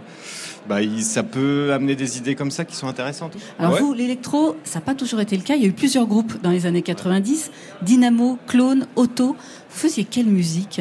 Bah, 0.67 0.81
il- 0.83 1.01
ça 1.03 1.23
peut 1.23 1.71
amener 1.73 1.95
des 1.95 2.17
idées 2.19 2.35
comme 2.35 2.51
ça 2.51 2.63
qui 2.63 2.75
sont 2.75 2.87
intéressantes. 2.87 3.33
Alors 3.57 3.73
Ouais. 3.73 3.79
vous, 3.79 3.93
l'électro, 3.93 4.55
ça 4.63 4.77
n'a 4.79 4.85
pas 4.85 4.93
toujours 4.93 5.19
été 5.19 5.35
le 5.35 5.41
cas. 5.41 5.55
Il 5.55 5.63
y 5.63 5.65
a 5.65 5.67
eu 5.69 5.71
plusieurs 5.73 6.05
groupes 6.05 6.39
dans 6.43 6.51
les 6.51 6.67
années 6.67 6.83
90. 6.83 7.49
Dynamo, 7.81 8.37
Clone, 8.45 8.85
Auto. 8.95 9.29
Vous 9.29 9.35
faisiez 9.69 10.03
quelle 10.03 10.27
musique? 10.27 10.79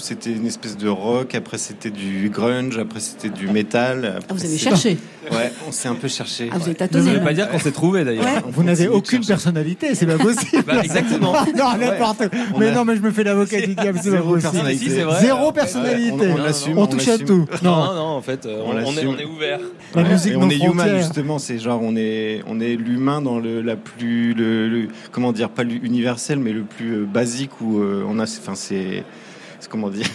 C'était 0.00 0.32
une 0.32 0.46
espèce 0.46 0.76
de 0.76 0.88
rock, 0.88 1.34
après 1.34 1.58
c'était 1.58 1.90
du 1.90 2.30
grunge, 2.30 2.78
après 2.78 3.00
c'était 3.00 3.28
du 3.28 3.48
métal. 3.48 4.16
Ah, 4.28 4.32
Vous 4.34 4.44
avez 4.44 4.58
cherché. 4.58 4.96
Ouais, 5.30 5.52
on 5.68 5.72
s'est 5.72 5.88
un 5.88 5.94
peu 5.94 6.08
cherché. 6.08 6.48
Ah, 6.50 6.56
vous 6.56 6.62
avez 6.62 6.70
ouais. 6.72 6.76
Ça 6.78 6.88
tâtonné. 6.88 7.10
veut 7.12 7.18
là. 7.18 7.24
pas 7.24 7.32
dire 7.34 7.48
qu'on 7.48 7.58
s'est 7.58 7.70
trouvé 7.72 8.04
d'ailleurs. 8.04 8.24
Ouais. 8.24 8.42
Vous 8.50 8.62
n'avez 8.64 8.88
aucune 8.88 9.24
personnalité, 9.24 9.94
c'est 9.94 10.06
pas 10.06 10.18
possible. 10.18 10.62
Bah, 10.66 10.80
exactement. 10.82 11.32
non, 11.56 11.76
n'importe. 11.78 12.22
Mais 12.58 12.68
a- 12.68 12.72
non, 12.74 12.84
mais 12.84 12.96
je 12.96 13.00
me 13.02 13.10
fais 13.10 13.22
l'avocat 13.24 13.60
du 13.60 13.74
diable, 13.76 13.98
c'est 14.02 14.10
pas 14.10 14.16
Zéro 14.16 14.30
possible. 14.34 14.42
personnalité. 14.52 14.84
Si, 14.84 14.90
c'est 14.90 15.02
vrai. 15.02 15.20
Zéro 15.20 15.52
personnalité. 15.52 16.12
Ouais, 16.12 16.26
on- 16.28 16.30
on 16.30 16.40
on, 16.40 16.42
l'assume, 16.44 16.78
on 16.78 16.86
touche 16.86 17.08
à 17.08 17.18
tout. 17.18 17.46
Non, 17.62 17.76
Non, 17.76 17.94
non, 17.94 18.02
en 18.16 18.22
fait, 18.22 18.46
euh, 18.46 18.60
On 18.64 18.70
on, 18.70 18.72
on 18.74 18.78
est, 18.78 18.84
l'assume. 18.84 19.08
on 19.10 19.18
est 19.18 19.24
ouvert. 19.24 19.60
la 19.94 20.02
Ouais. 20.02 20.08
musique 20.08 20.32
Et 20.32 20.36
on 20.36 20.50
est 20.50 20.56
human 20.56 20.74
frontière. 20.78 20.98
justement, 20.98 21.38
c'est 21.38 21.58
genre 21.58 21.80
on 21.82 21.94
est 21.96 22.42
on 22.46 22.60
est 22.60 22.76
l'humain 22.76 23.20
dans 23.22 23.38
le 23.38 23.60
la 23.62 23.76
plus 23.76 24.34
le, 24.34 24.68
le- 24.68 24.88
comment 25.12 25.32
dire 25.32 25.48
pas 25.50 25.62
l'universel 25.64 26.38
mais 26.38 26.52
le 26.52 26.62
plus 26.62 26.94
euh, 27.02 27.04
basique 27.04 27.60
où 27.60 27.80
euh, 27.80 28.04
on 28.08 28.18
a 28.18 28.24
enfin 28.24 28.54
c'est 28.54 29.04
comment 29.68 29.90
dire 29.90 30.06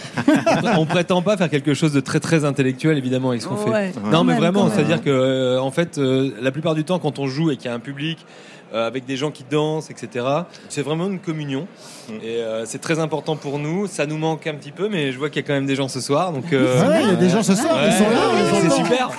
on 0.78 0.86
prétend 0.86 1.22
pas 1.22 1.36
faire 1.36 1.50
quelque 1.50 1.74
chose 1.74 1.92
de 1.92 2.00
très 2.00 2.20
très 2.20 2.44
intellectuel 2.44 2.98
évidemment 2.98 3.30
avec 3.30 3.42
ce 3.42 3.48
qu'on 3.48 3.56
fait. 3.56 3.70
Ouais. 3.70 3.92
Ouais. 4.02 4.10
Non, 4.10 4.24
mais 4.24 4.34
vraiment, 4.34 4.68
c'est-à-dire 4.70 5.02
que, 5.02 5.10
euh, 5.10 5.60
en 5.60 5.70
fait, 5.70 5.98
euh, 5.98 6.30
la 6.40 6.50
plupart 6.50 6.74
du 6.74 6.84
temps, 6.84 6.98
quand 6.98 7.18
on 7.18 7.26
joue 7.26 7.50
et 7.50 7.56
qu'il 7.56 7.66
y 7.66 7.68
a 7.68 7.74
un 7.74 7.80
public 7.80 8.24
avec 8.72 9.06
des 9.06 9.16
gens 9.16 9.30
qui 9.30 9.44
dansent, 9.48 9.90
etc., 9.90 10.26
c'est 10.68 10.82
vraiment 10.82 11.06
une 11.06 11.18
communion. 11.18 11.66
Mm. 12.08 12.12
Et 12.22 12.36
euh, 12.36 12.64
c'est 12.66 12.80
très 12.80 12.98
important 12.98 13.36
pour 13.36 13.58
nous. 13.58 13.86
Ça 13.86 14.06
nous 14.06 14.18
manque 14.18 14.46
un 14.46 14.54
petit 14.54 14.72
peu, 14.72 14.88
mais 14.88 15.12
je 15.12 15.18
vois 15.18 15.28
qu'il 15.30 15.42
y 15.42 15.44
a 15.44 15.46
quand 15.46 15.54
même 15.54 15.66
des 15.66 15.76
gens 15.76 15.88
ce 15.88 16.00
soir. 16.00 16.32
Donc, 16.32 16.52
euh, 16.52 16.86
Ouais, 16.86 17.00
il 17.02 17.08
y 17.08 17.12
a 17.12 17.14
des 17.16 17.28
gens 17.28 17.42
ce 17.42 17.54
soir, 17.54 17.78
ils 17.86 17.92
sont 17.92 18.10
là, 18.10 18.28
ouais, 18.28 18.60
c'est 18.62 18.70
super. 18.70 19.10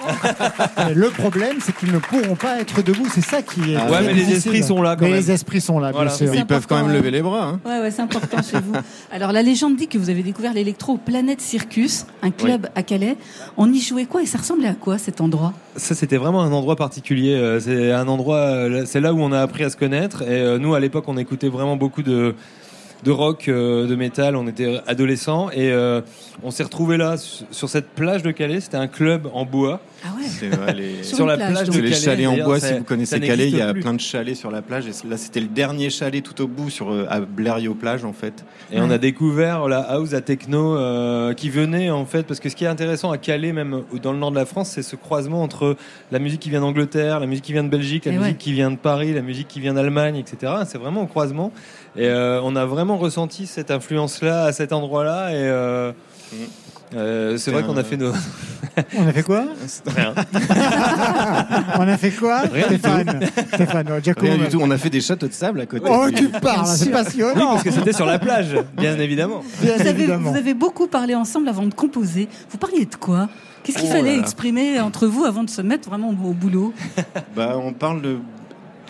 Le 0.96 1.10
problème, 1.10 1.58
c'est 1.62 1.76
qu'ils 1.76 1.92
ne 1.92 2.00
pourront 2.00 2.36
pas 2.36 2.60
être 2.60 2.82
debout. 2.82 3.08
C'est 3.14 3.22
ça 3.22 3.42
qui 3.42 3.74
est. 3.74 3.78
Ah 3.78 3.90
ouais, 3.92 4.02
mais 4.06 4.14
les 4.14 4.32
esprits 4.34 4.64
sont 4.64 4.82
là 4.82 4.96
quand 4.96 5.06
Mais 5.06 5.12
même. 5.12 5.20
les 5.20 5.32
esprits 5.32 5.62
sont 5.62 5.80
là, 5.80 5.92
Voilà. 5.92 6.10
bien 6.10 6.18
sûr. 6.18 6.34
Ils 6.36 6.46
peuvent 6.46 6.68
quand 6.68 6.76
même 6.76 6.86
important, 6.86 6.98
lever 6.98 7.12
les 7.12 7.22
bras 7.22 7.44
hein. 7.44 7.60
Ouais, 7.66 7.80
ouais, 7.80 7.92
c'est 7.92 8.02
important 8.02 8.38
chez 8.42 8.60
vous. 8.60 8.74
Alors, 9.12 9.32
la 9.32 9.42
légende 9.42 9.76
dit 9.76 9.88
que 9.88 9.98
vous 9.98 10.10
avez 10.10 10.24
découvert 10.24 10.54
l'électro 10.54 10.94
au 10.94 10.98
Planète 10.98 11.42
Circus, 11.42 12.06
un 12.22 12.32
club 12.32 12.68
à 12.76 12.84
Calais. 12.84 13.18
On 13.58 13.72
y 13.72 13.80
jouait 13.80 14.06
quoi 14.06 14.22
et 14.22 14.26
ça 14.26 14.38
ressemblait 14.38 14.68
à 14.68 14.74
quoi 14.76 14.98
cet 14.98 15.22
endroit? 15.22 15.54
Ça, 15.78 15.94
c'était 15.94 16.18
vraiment 16.18 16.42
un 16.42 16.52
endroit 16.52 16.76
particulier. 16.76 17.36
Euh, 17.36 17.60
C'est 17.60 17.92
un 17.92 18.08
endroit, 18.08 18.38
euh, 18.38 18.84
c'est 18.88 19.00
là 19.00 19.14
où 19.14 19.22
on 19.22 19.32
a 19.32 19.40
appris 19.40 19.64
à 19.64 19.70
se 19.70 19.78
connaître. 19.78 20.24
Et 20.24 20.42
euh, 20.42 20.58
nous, 20.58 20.74
à 20.74 20.80
l'époque, 20.80 21.06
on 21.08 21.18
écoutait 21.18 21.50
vraiment 21.50 21.78
beaucoup 21.78 22.04
de 22.04 22.36
de 23.04 23.12
rock, 23.12 23.46
de 23.48 23.96
métal. 23.96 24.36
On 24.36 24.48
était 24.48 24.80
adolescents 24.88 25.52
et 25.52 25.72
on 26.42 26.50
s'est 26.50 26.64
retrouvés 26.64 26.98
là 26.98 27.16
sur 27.52 27.70
cette 27.70 27.90
plage 27.90 28.24
de 28.24 28.32
Calais. 28.32 28.60
C'était 28.60 28.78
un 28.78 28.88
club 28.88 29.30
en 29.34 29.46
bois. 29.46 29.80
Ah 30.08 30.16
ouais 30.18 30.28
C'est 30.28 30.48
vrai, 30.50 30.74
les, 30.74 31.04
Sur 31.04 31.26
la 31.26 31.36
plage, 31.36 31.52
plage, 31.52 31.68
donc. 31.68 31.76
les 31.76 31.82
Calais. 31.90 31.96
chalets 31.96 32.28
en 32.28 32.38
bois 32.44 32.60
si 32.60 32.74
vous 32.74 32.84
connaissez 32.84 33.20
Calais 33.20 33.50
il 33.50 33.58
y 33.58 33.62
a 33.62 33.74
plus. 33.74 33.82
plein 33.82 33.94
de 33.94 34.00
chalets 34.00 34.36
sur 34.36 34.50
la 34.52 34.62
plage 34.62 34.86
et 34.88 35.08
là 35.08 35.18
c'était 35.18 35.40
le 35.40 35.48
dernier 35.48 35.90
chalet 35.90 36.24
tout 36.24 36.42
au 36.42 36.48
bout 36.48 36.70
sur 36.70 36.92
euh, 36.92 37.06
à 37.10 37.20
Blériot 37.20 37.74
plage 37.74 38.06
en 38.06 38.14
fait 38.14 38.46
Et 38.72 38.80
on 38.80 38.90
a 38.90 38.98
découvert 38.98 39.68
la 39.68 39.80
house 39.82 40.14
à 40.14 40.22
techno 40.22 40.78
euh, 40.78 41.34
qui 41.34 41.50
venait 41.50 41.90
en 41.90 42.06
fait 42.06 42.24
parce 42.24 42.40
que 42.40 42.50
ce 42.50 42.56
qui 42.56 42.64
est 42.64 42.68
intéressant 42.68 43.12
à 43.12 43.18
Calais 43.18 43.52
même 43.54 43.84
ou 43.92 44.00
dans 44.00 44.14
le 44.14 44.20
nord 44.20 44.32
de 44.32 44.38
la 44.38 44.46
France 44.46 44.70
c'est 44.70 44.84
ce 44.84 44.96
croisement 44.96 45.44
entre 45.44 45.76
la 46.12 46.20
musique 46.20 46.40
qui 46.40 46.50
vient 46.50 46.62
d'Angleterre, 46.62 47.20
la 47.20 47.26
musique 47.28 47.44
qui 47.46 47.54
vient 47.54 47.64
de 47.64 47.70
Belgique, 47.70 48.06
la 48.06 48.12
Et 48.14 48.18
musique 48.18 48.32
ouais. 48.34 48.38
qui 48.38 48.54
vient 48.54 48.72
de 48.72 48.78
Paris, 48.78 49.14
la 49.14 49.22
musique 49.22 49.48
qui 49.48 49.60
vient 49.60 49.74
d'Allemagne, 49.74 50.16
etc. 50.16 50.54
C'est 50.68 50.78
vraiment 50.78 51.02
au 51.02 51.08
croisement 51.08 51.52
et 51.98 52.06
euh, 52.08 52.40
on 52.44 52.56
a 52.56 52.66
vraiment 52.66 52.98
ressenti 52.98 53.48
cette 53.48 53.72
influence 53.72 54.22
là 54.22 54.44
à 54.46 54.52
cet 54.54 54.72
endroit 54.72 55.04
là 55.04 55.32
et 55.32 55.36
euh, 55.36 55.92
Mm. 56.34 56.36
Euh, 56.96 57.38
c'est 57.38 57.52
vrai 57.52 57.64
qu'on 57.64 57.76
a 57.78 57.84
fait 57.84 57.98
nos 57.98 58.14
On 58.98 59.08
a 59.08 59.12
fait 59.12 59.24
quoi 59.24 59.46
rien. 59.88 60.14
On 61.80 61.88
a 61.88 61.98
fait 61.98 62.12
quoi 62.12 62.40
Rien 62.52 62.68
du 62.68 62.78
Stéphane 62.78 63.20
Stéphane, 63.54 63.88
Giacomo. 64.04 64.32
rien 64.32 64.38
du 64.44 64.50
tout 64.50 64.60
on 64.62 64.72
a 64.72 64.78
fait 64.78 64.90
des 64.90 65.02
châteaux 65.02 65.28
de 65.28 65.34
sable 65.34 65.62
à 65.62 65.66
côté 65.66 65.86
Oh, 65.90 66.08
tu 66.16 66.30
parles, 66.30 66.66
c'est 66.68 66.86
Oui, 66.86 66.92
passionnant. 66.92 67.52
parce 67.54 67.64
que 67.64 67.72
c'était 67.72 67.94
sur 67.94 68.06
la 68.06 68.20
plage, 68.20 68.56
bien 68.78 68.98
évidemment. 69.00 69.42
Bien 69.62 69.76
vous 69.76 69.82
avez, 69.82 69.90
évidemment. 69.90 70.32
vous 70.32 70.38
avez 70.38 70.54
beaucoup 70.54 70.88
parlé 70.88 71.16
ensemble 71.16 71.50
avant 71.50 71.66
de 71.66 71.74
composer. 71.74 72.28
Vous 72.50 72.58
parliez 72.58 72.86
de 72.86 72.96
quoi? 72.96 73.28
Qu'est-ce 73.64 73.80
qu'il 73.80 73.90
Oh 73.90 73.94
fallait 73.96 74.16
là 74.16 74.22
exprimer 74.22 74.80
entre 74.80 75.08
vous 75.08 75.26
avant 75.26 75.44
de 75.44 75.50
se 75.50 75.62
mettre 75.62 75.90
vraiment 75.90 76.10
au, 76.10 76.30
au 76.30 76.34
boulot? 76.34 76.74
Bah, 77.36 77.58
on 77.62 77.74
parle 77.74 78.02
de 78.02 78.18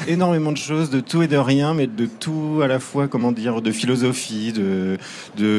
énormément 0.07 0.51
de 0.51 0.57
choses, 0.57 0.89
de 0.89 0.99
tout 0.99 1.21
et 1.21 1.27
de 1.27 1.37
rien, 1.37 1.73
mais 1.73 1.87
de 1.87 2.05
tout 2.05 2.59
à 2.63 2.67
la 2.67 2.79
fois, 2.79 3.07
comment 3.07 3.31
dire, 3.31 3.61
de 3.61 3.71
philosophie, 3.71 4.53
de, 4.53 4.97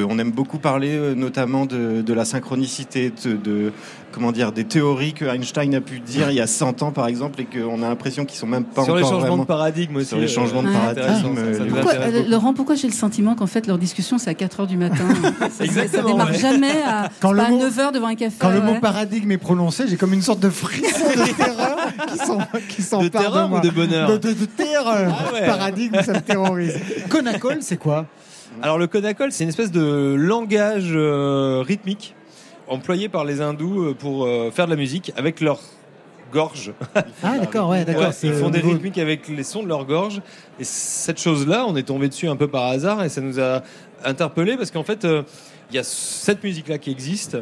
on 0.08 0.18
aime 0.18 0.30
beaucoup 0.30 0.58
parler 0.58 0.94
euh, 0.94 1.14
notamment 1.14 1.66
de, 1.66 2.12
la 2.12 2.24
synchronicité, 2.24 3.12
de- 3.24 3.72
comment 4.12 4.32
dire, 4.32 4.52
des 4.52 4.64
théories 4.64 5.12
que 5.12 5.24
Einstein 5.24 5.74
a 5.74 5.80
pu 5.80 6.00
dire 6.00 6.30
il 6.30 6.36
y 6.36 6.40
a 6.40 6.46
100 6.46 6.82
ans 6.82 6.90
par 6.92 7.06
exemple 7.06 7.40
et 7.40 7.44
qu'on 7.44 7.82
a 7.82 7.88
l'impression 7.88 8.24
qu'ils 8.24 8.38
sont 8.38 8.46
même 8.46 8.64
pas 8.64 8.84
sur 8.84 8.96
les 8.96 9.02
encore 9.02 9.12
changements 9.14 9.28
vraiment... 9.28 9.42
de 9.42 9.48
paradigme 9.48 9.96
aussi. 9.96 10.06
Sur 10.08 10.18
les 10.18 10.28
changements 10.28 10.62
de 10.62 10.68
paradigme, 10.72 11.34
ça, 11.36 11.40
euh, 11.42 11.58
ça 11.58 11.64
les- 11.64 11.70
Pourquoi, 11.70 11.92
euh. 11.94 12.22
Laurent, 12.28 12.54
pourquoi 12.54 12.74
j'ai 12.74 12.88
le 12.88 12.92
sentiment 12.94 13.34
qu'en 13.34 13.46
fait 13.46 13.66
leur 13.66 13.78
discussion 13.78 14.18
c'est 14.18 14.30
à 14.30 14.34
4 14.34 14.60
heures 14.60 14.66
du 14.66 14.76
matin 14.76 14.96
Ça- 15.40 15.48
ça, 15.58 15.64
Exactement, 15.64 16.08
démarre 16.10 16.30
ouais. 16.30 16.38
jamais 16.38 16.82
à, 16.86 17.08
Quand 17.20 17.32
le 17.32 17.40
à 17.40 17.48
mot- 17.50 17.58
9 17.58 17.78
heures 17.78 17.92
devant 17.92 18.06
un 18.08 18.14
café. 18.14 18.36
Quand 18.38 18.50
le 18.50 18.60
mot 18.60 18.74
paradigme 18.80 19.30
est 19.32 19.38
prononcé, 19.38 19.84
j'ai 19.88 19.96
comme 19.96 20.12
une 20.14 20.22
sorte 20.22 20.40
de 20.40 20.50
frisson 20.50 20.88
de 21.16 21.32
terreur 21.36 21.76
qui 22.10 22.18
s'en- 22.18 22.38
qui 22.68 22.82
s'empare 22.82 23.04
De 23.04 23.08
terreur 23.08 23.48
moi. 23.48 23.58
ou 23.58 23.62
de 23.62 23.70
bonheur 23.70 24.08
de, 24.10 24.16
de- 24.16 24.32
de 24.32 24.44
terreur. 24.46 25.14
Ah 25.28 25.32
ouais. 25.34 25.46
Paradigme, 25.46 25.96
ça 26.02 26.12
me 26.14 26.20
terrorise. 26.20 26.78
Conacol, 27.08 27.58
c'est 27.60 27.76
quoi? 27.76 28.06
Alors 28.62 28.78
le 28.78 28.86
Konakol, 28.88 29.30
c'est 29.30 29.44
une 29.44 29.50
espèce 29.50 29.70
de 29.70 30.14
langage 30.18 30.90
euh, 30.92 31.62
rythmique 31.64 32.14
employé 32.68 33.08
par 33.08 33.24
les 33.24 33.40
hindous 33.40 33.82
euh, 33.82 33.94
pour 33.94 34.24
euh, 34.24 34.50
faire 34.50 34.66
de 34.66 34.70
la 34.70 34.76
musique 34.76 35.12
avec 35.16 35.40
leur 35.40 35.60
gorge. 36.32 36.72
Ah, 37.22 37.38
d'accord, 37.38 37.70
ouais, 37.70 37.84
d'accord. 37.84 38.04
Ouais, 38.04 38.14
ils 38.22 38.34
font 38.34 38.50
des 38.50 38.60
rythmiques 38.60 38.98
avec 38.98 39.28
les 39.28 39.42
sons 39.42 39.62
de 39.62 39.68
leur 39.68 39.84
gorge. 39.84 40.20
Et 40.60 40.64
cette 40.64 41.20
chose-là, 41.20 41.64
on 41.66 41.76
est 41.76 41.84
tombé 41.84 42.08
dessus 42.08 42.28
un 42.28 42.36
peu 42.36 42.48
par 42.48 42.64
hasard 42.64 43.02
et 43.02 43.08
ça 43.08 43.20
nous 43.20 43.40
a 43.40 43.62
interpellé 44.04 44.56
parce 44.56 44.70
qu'en 44.70 44.84
fait, 44.84 45.04
euh, 45.04 45.22
il 45.70 45.76
y 45.76 45.78
a 45.78 45.82
cette 45.82 46.42
musique-là 46.42 46.78
qui 46.78 46.90
existe 46.90 47.36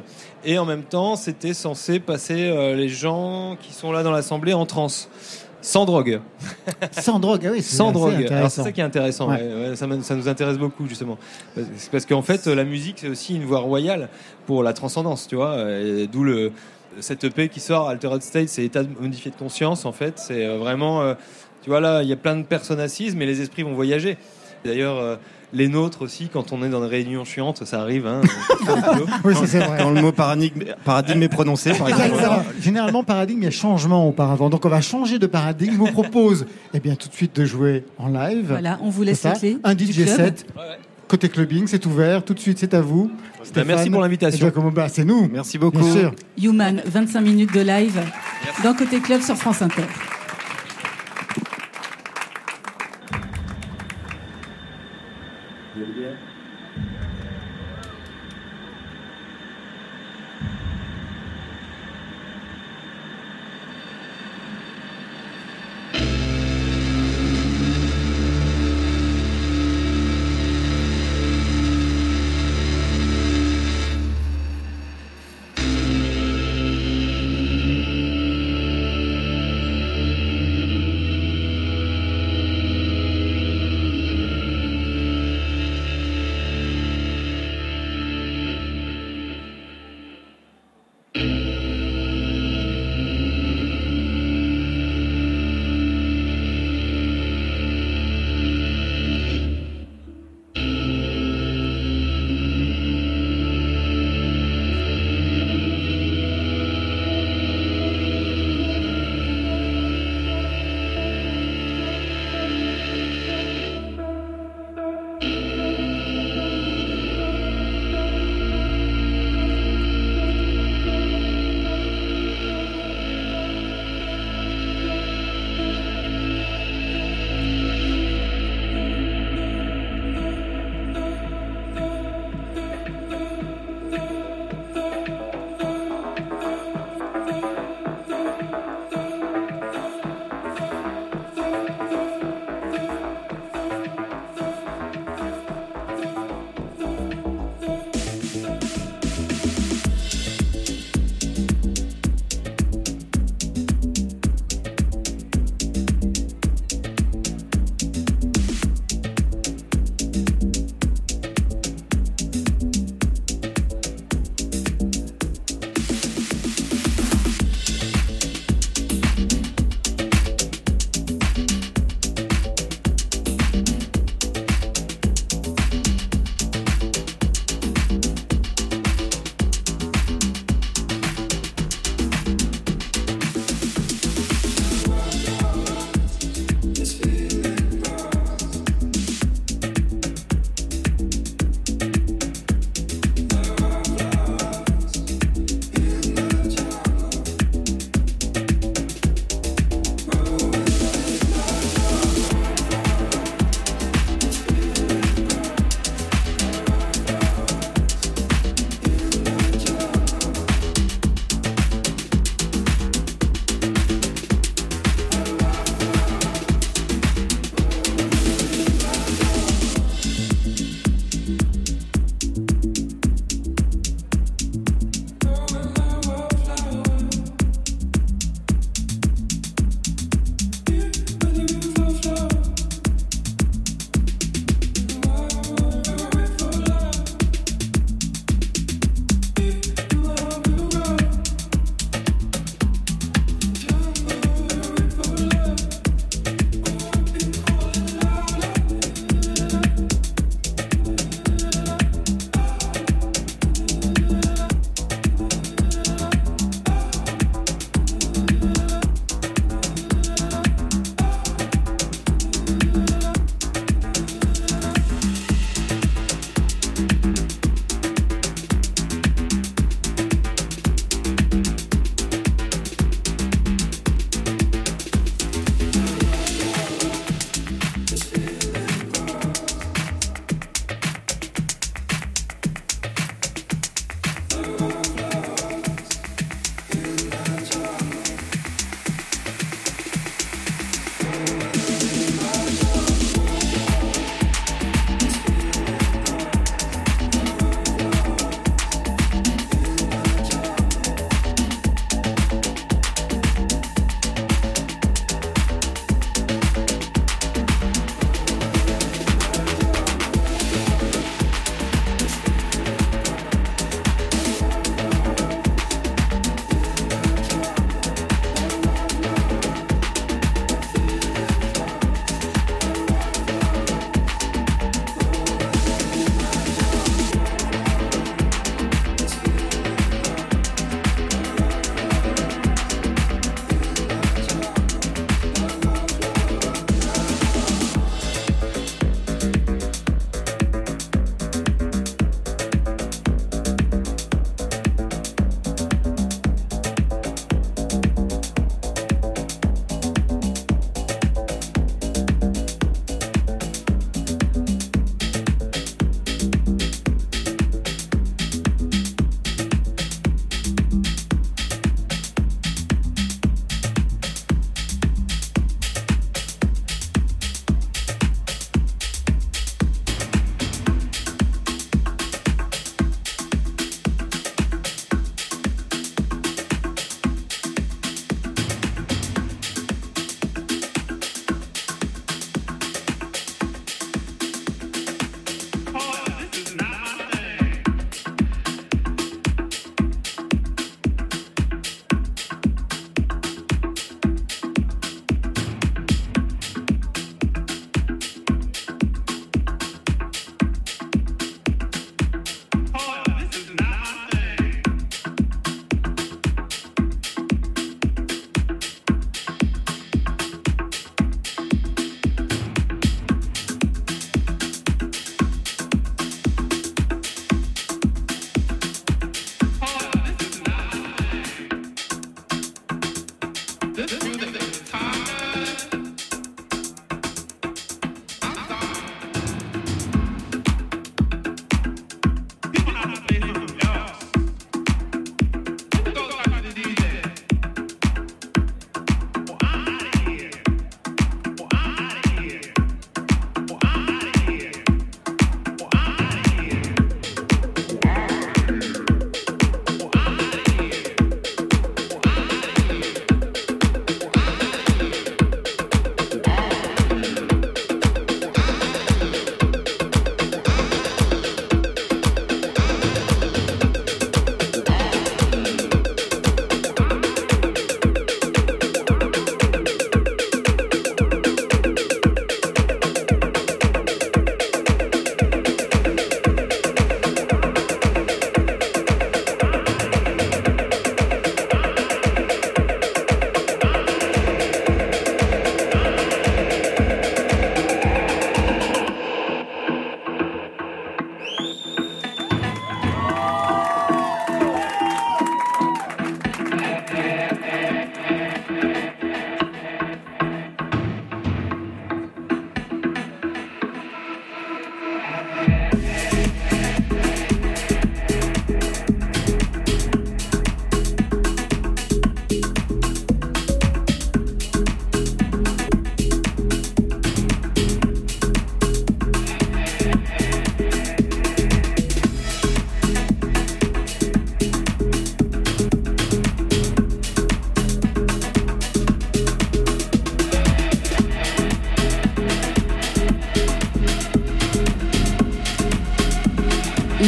et 0.44 0.58
en 0.58 0.64
même 0.64 0.82
temps, 0.82 1.16
c'était 1.16 1.54
censé 1.54 2.00
passer 2.00 2.48
euh, 2.48 2.74
les 2.74 2.88
gens 2.88 3.56
qui 3.60 3.72
sont 3.72 3.92
là 3.92 4.02
dans 4.02 4.10
l'assemblée 4.10 4.54
en 4.54 4.66
transe. 4.66 5.08
Sans 5.66 5.84
drogue. 5.84 6.20
Sans 6.92 7.18
drogue, 7.18 7.44
ah 7.46 7.50
oui, 7.52 7.62
Sans 7.62 7.90
drogue. 7.90 8.26
Alors 8.30 8.50
c'est 8.50 8.62
ça 8.62 8.72
qui 8.72 8.80
est 8.80 8.84
intéressant. 8.84 9.28
Ouais. 9.28 9.42
ouais, 9.42 9.70
ouais, 9.70 10.02
ça, 10.02 10.14
nous 10.14 10.28
intéresse 10.28 10.58
beaucoup 10.58 10.86
justement. 10.86 11.18
C'est 11.54 11.90
parce 11.90 12.06
qu'en 12.06 12.22
fait, 12.22 12.46
la 12.46 12.64
musique 12.64 12.98
c'est 13.00 13.08
aussi 13.08 13.34
une 13.34 13.44
voie 13.44 13.60
royale 13.60 14.08
pour 14.46 14.62
la 14.62 14.72
transcendance, 14.72 15.26
tu 15.26 15.36
vois. 15.36 15.56
D'où 16.10 16.22
le 16.22 16.52
cette 17.00 17.24
EP 17.24 17.48
qui 17.48 17.60
sort, 17.60 17.88
Altered 17.88 18.22
State, 18.22 18.48
c'est 18.48 18.64
état 18.64 18.82
modifié 19.00 19.30
de 19.30 19.36
conscience 19.36 19.84
en 19.84 19.92
fait. 19.92 20.18
C'est 20.18 20.46
euh, 20.46 20.56
vraiment, 20.58 21.02
euh, 21.02 21.14
tu 21.62 21.70
vois 21.70 21.80
là, 21.80 22.02
il 22.02 22.08
y 22.08 22.12
a 22.12 22.16
plein 22.16 22.36
de 22.36 22.42
personnes 22.42 22.80
assises, 22.80 23.14
mais 23.14 23.26
les 23.26 23.40
esprits 23.40 23.62
vont 23.62 23.74
voyager. 23.74 24.16
D'ailleurs, 24.64 24.96
euh, 24.98 25.16
les 25.52 25.68
nôtres 25.68 26.02
aussi, 26.02 26.28
quand 26.32 26.52
on 26.52 26.62
est 26.64 26.68
dans 26.68 26.80
des 26.80 26.86
réunions 26.86 27.24
chiantes, 27.24 27.64
ça 27.64 27.80
arrive. 27.80 28.06
Hein, 28.06 28.20
Oui, 29.24 29.34
c'est 29.46 29.58
vrai. 29.58 29.78
Quand 29.80 29.90
le 29.90 30.00
mot 30.02 30.12
paradigme, 30.12 30.64
paradigme 30.84 31.22
est 31.22 31.28
prononcé, 31.28 31.72
par 31.72 31.88
exemple. 31.88 32.22
Généralement, 32.60 33.04
paradigme, 33.04 33.42
il 33.42 33.44
y 33.44 33.48
a 33.48 33.52
changement 33.52 34.08
auparavant. 34.08 34.50
Donc, 34.50 34.64
on 34.64 34.68
va 34.68 34.80
changer 34.80 35.18
de 35.18 35.26
paradigme. 35.26 35.72
Je 35.72 35.78
vous 35.78 35.86
propose, 35.92 36.46
eh 36.74 36.80
bien, 36.80 36.94
tout 36.94 37.08
de 37.08 37.14
suite 37.14 37.36
de 37.36 37.44
jouer 37.44 37.84
en 37.98 38.08
live. 38.08 38.46
Voilà, 38.48 38.78
on 38.82 38.90
vous 38.90 39.02
laisse 39.02 39.20
ça 39.20 39.32
clés. 39.32 39.58
Un 39.64 39.76
DJ 39.76 40.06
set. 40.06 40.46
Côté 41.08 41.28
clubbing, 41.28 41.68
c'est 41.68 41.86
ouvert. 41.86 42.24
Tout 42.24 42.34
de 42.34 42.40
suite, 42.40 42.58
c'est 42.58 42.74
à 42.74 42.80
vous. 42.80 43.10
Bah, 43.54 43.62
merci 43.64 43.90
pour 43.90 44.00
l'invitation. 44.00 44.52
Bah, 44.74 44.88
c'est 44.88 45.04
nous. 45.04 45.28
Merci 45.32 45.56
beaucoup. 45.56 45.78
Bien 45.78 45.92
sûr. 45.92 46.14
Human, 46.42 46.82
25 46.84 47.20
minutes 47.20 47.54
de 47.54 47.60
live 47.60 48.00
dans 48.64 48.74
Côté 48.74 48.98
Club 48.98 49.22
sur 49.22 49.36
France 49.36 49.62
Inter. 49.62 49.84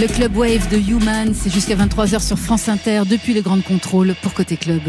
Le 0.01 0.07
Club 0.07 0.37
Wave 0.37 0.69
de 0.71 0.79
Human, 0.79 1.35
c'est 1.35 1.53
jusqu'à 1.53 1.75
23h 1.75 2.25
sur 2.25 2.39
France 2.39 2.69
Inter 2.69 3.03
depuis 3.05 3.35
le 3.35 3.43
Grand 3.43 3.61
Contrôle 3.61 4.15
pour 4.23 4.33
Côté 4.33 4.57
Club. 4.57 4.83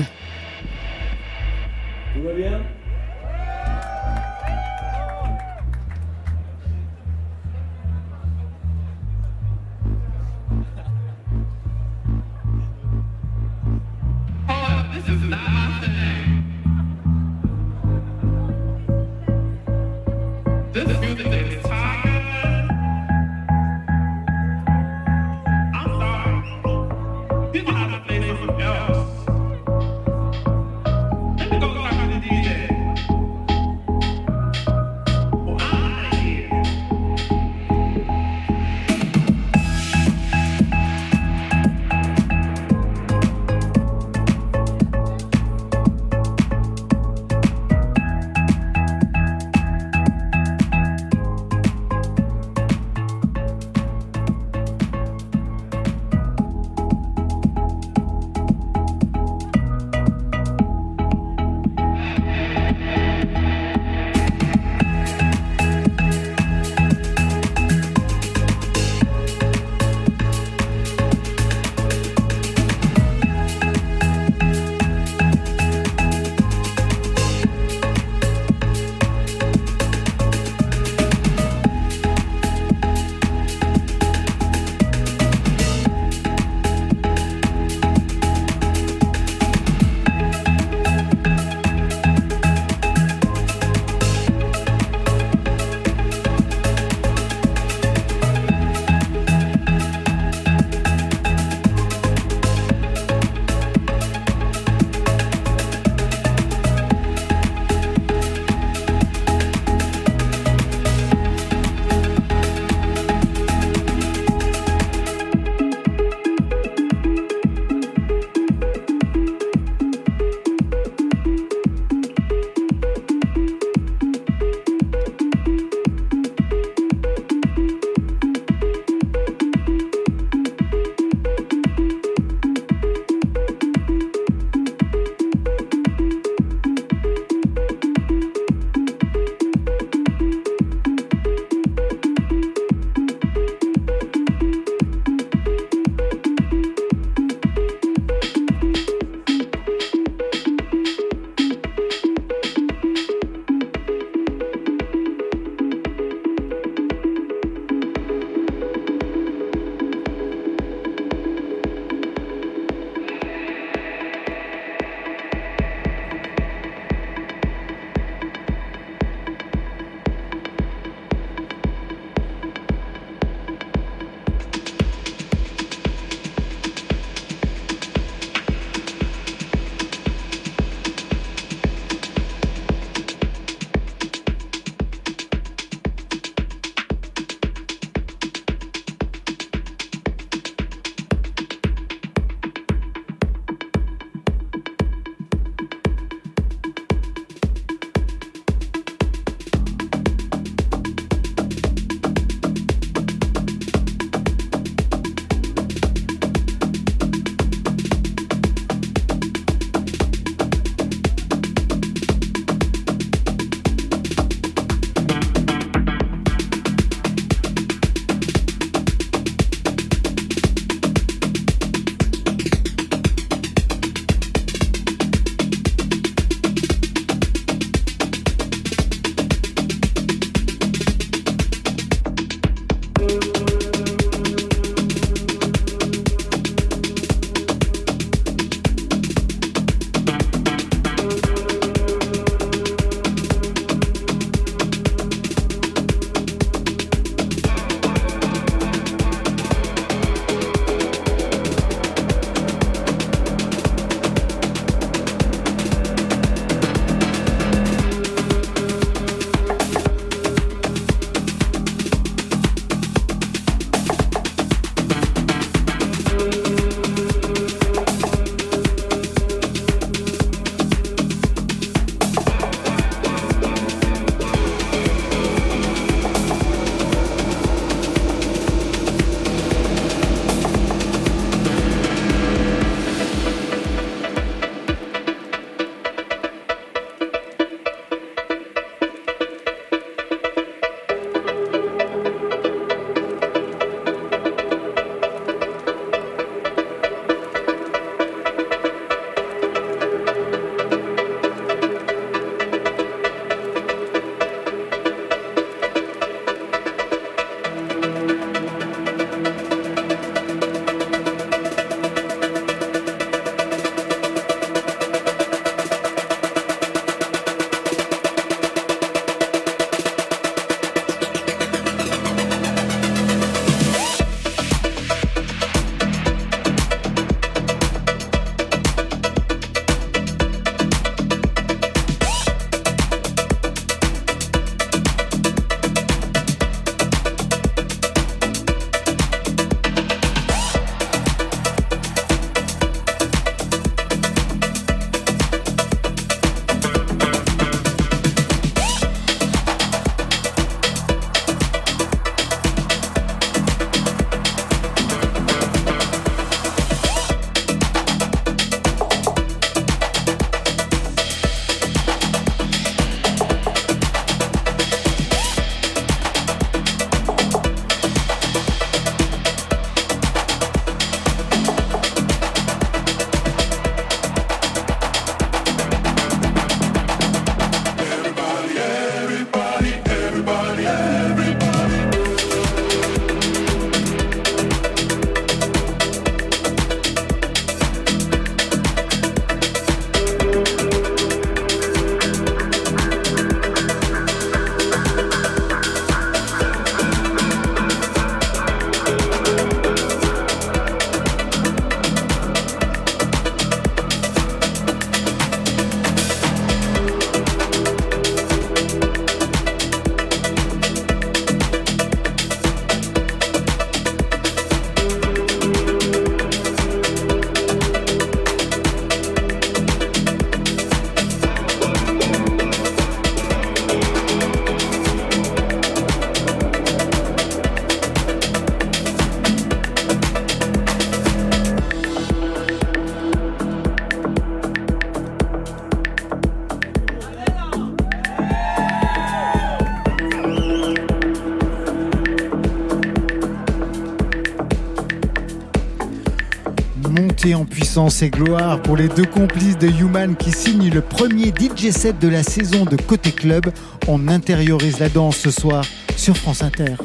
En 447.40 447.46
puissance 447.46 448.02
et 448.02 448.10
gloire 448.10 448.62
pour 448.62 448.76
les 448.76 448.90
deux 448.90 449.06
complices 449.06 449.58
de 449.58 449.68
Human 449.68 450.16
qui 450.16 450.32
signent 450.32 450.70
le 450.70 450.82
premier 450.82 451.30
DJ 451.30 451.72
set 451.72 451.98
de 452.00 452.10
la 452.10 452.22
saison 452.22 452.66
de 452.66 452.76
Côté 452.76 453.12
Club. 453.12 453.46
On 453.88 454.10
intériorise 454.10 454.80
la 454.80 454.90
danse 454.90 455.18
ce 455.18 455.32
soir 455.32 455.64
sur 455.96 456.18
France 456.18 456.44
Inter. 456.44 456.76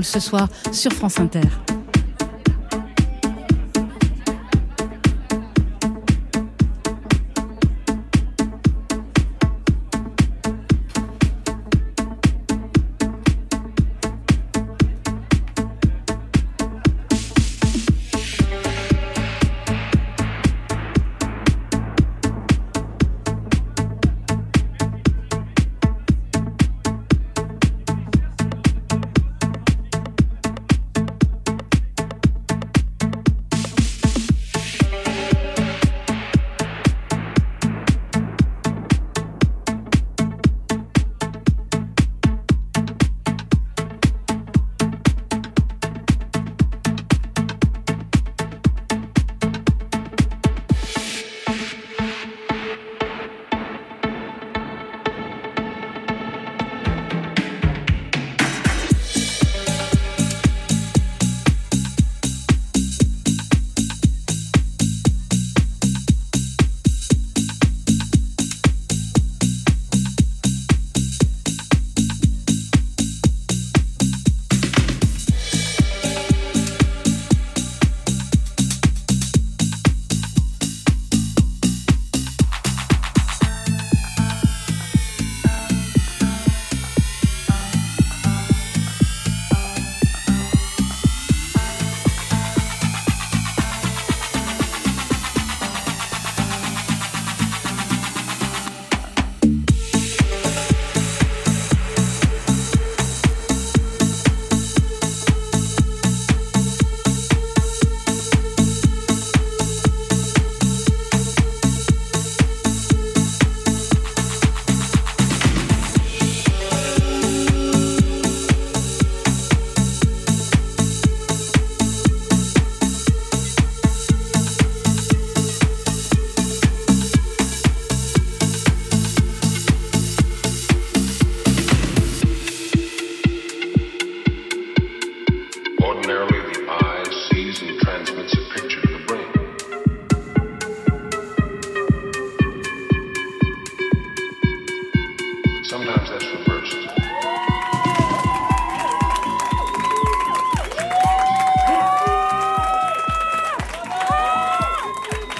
Ce 0.00 0.20
soir 0.20 0.48
sur 0.72 0.92
France 0.92 1.20
Inter. 1.20 1.42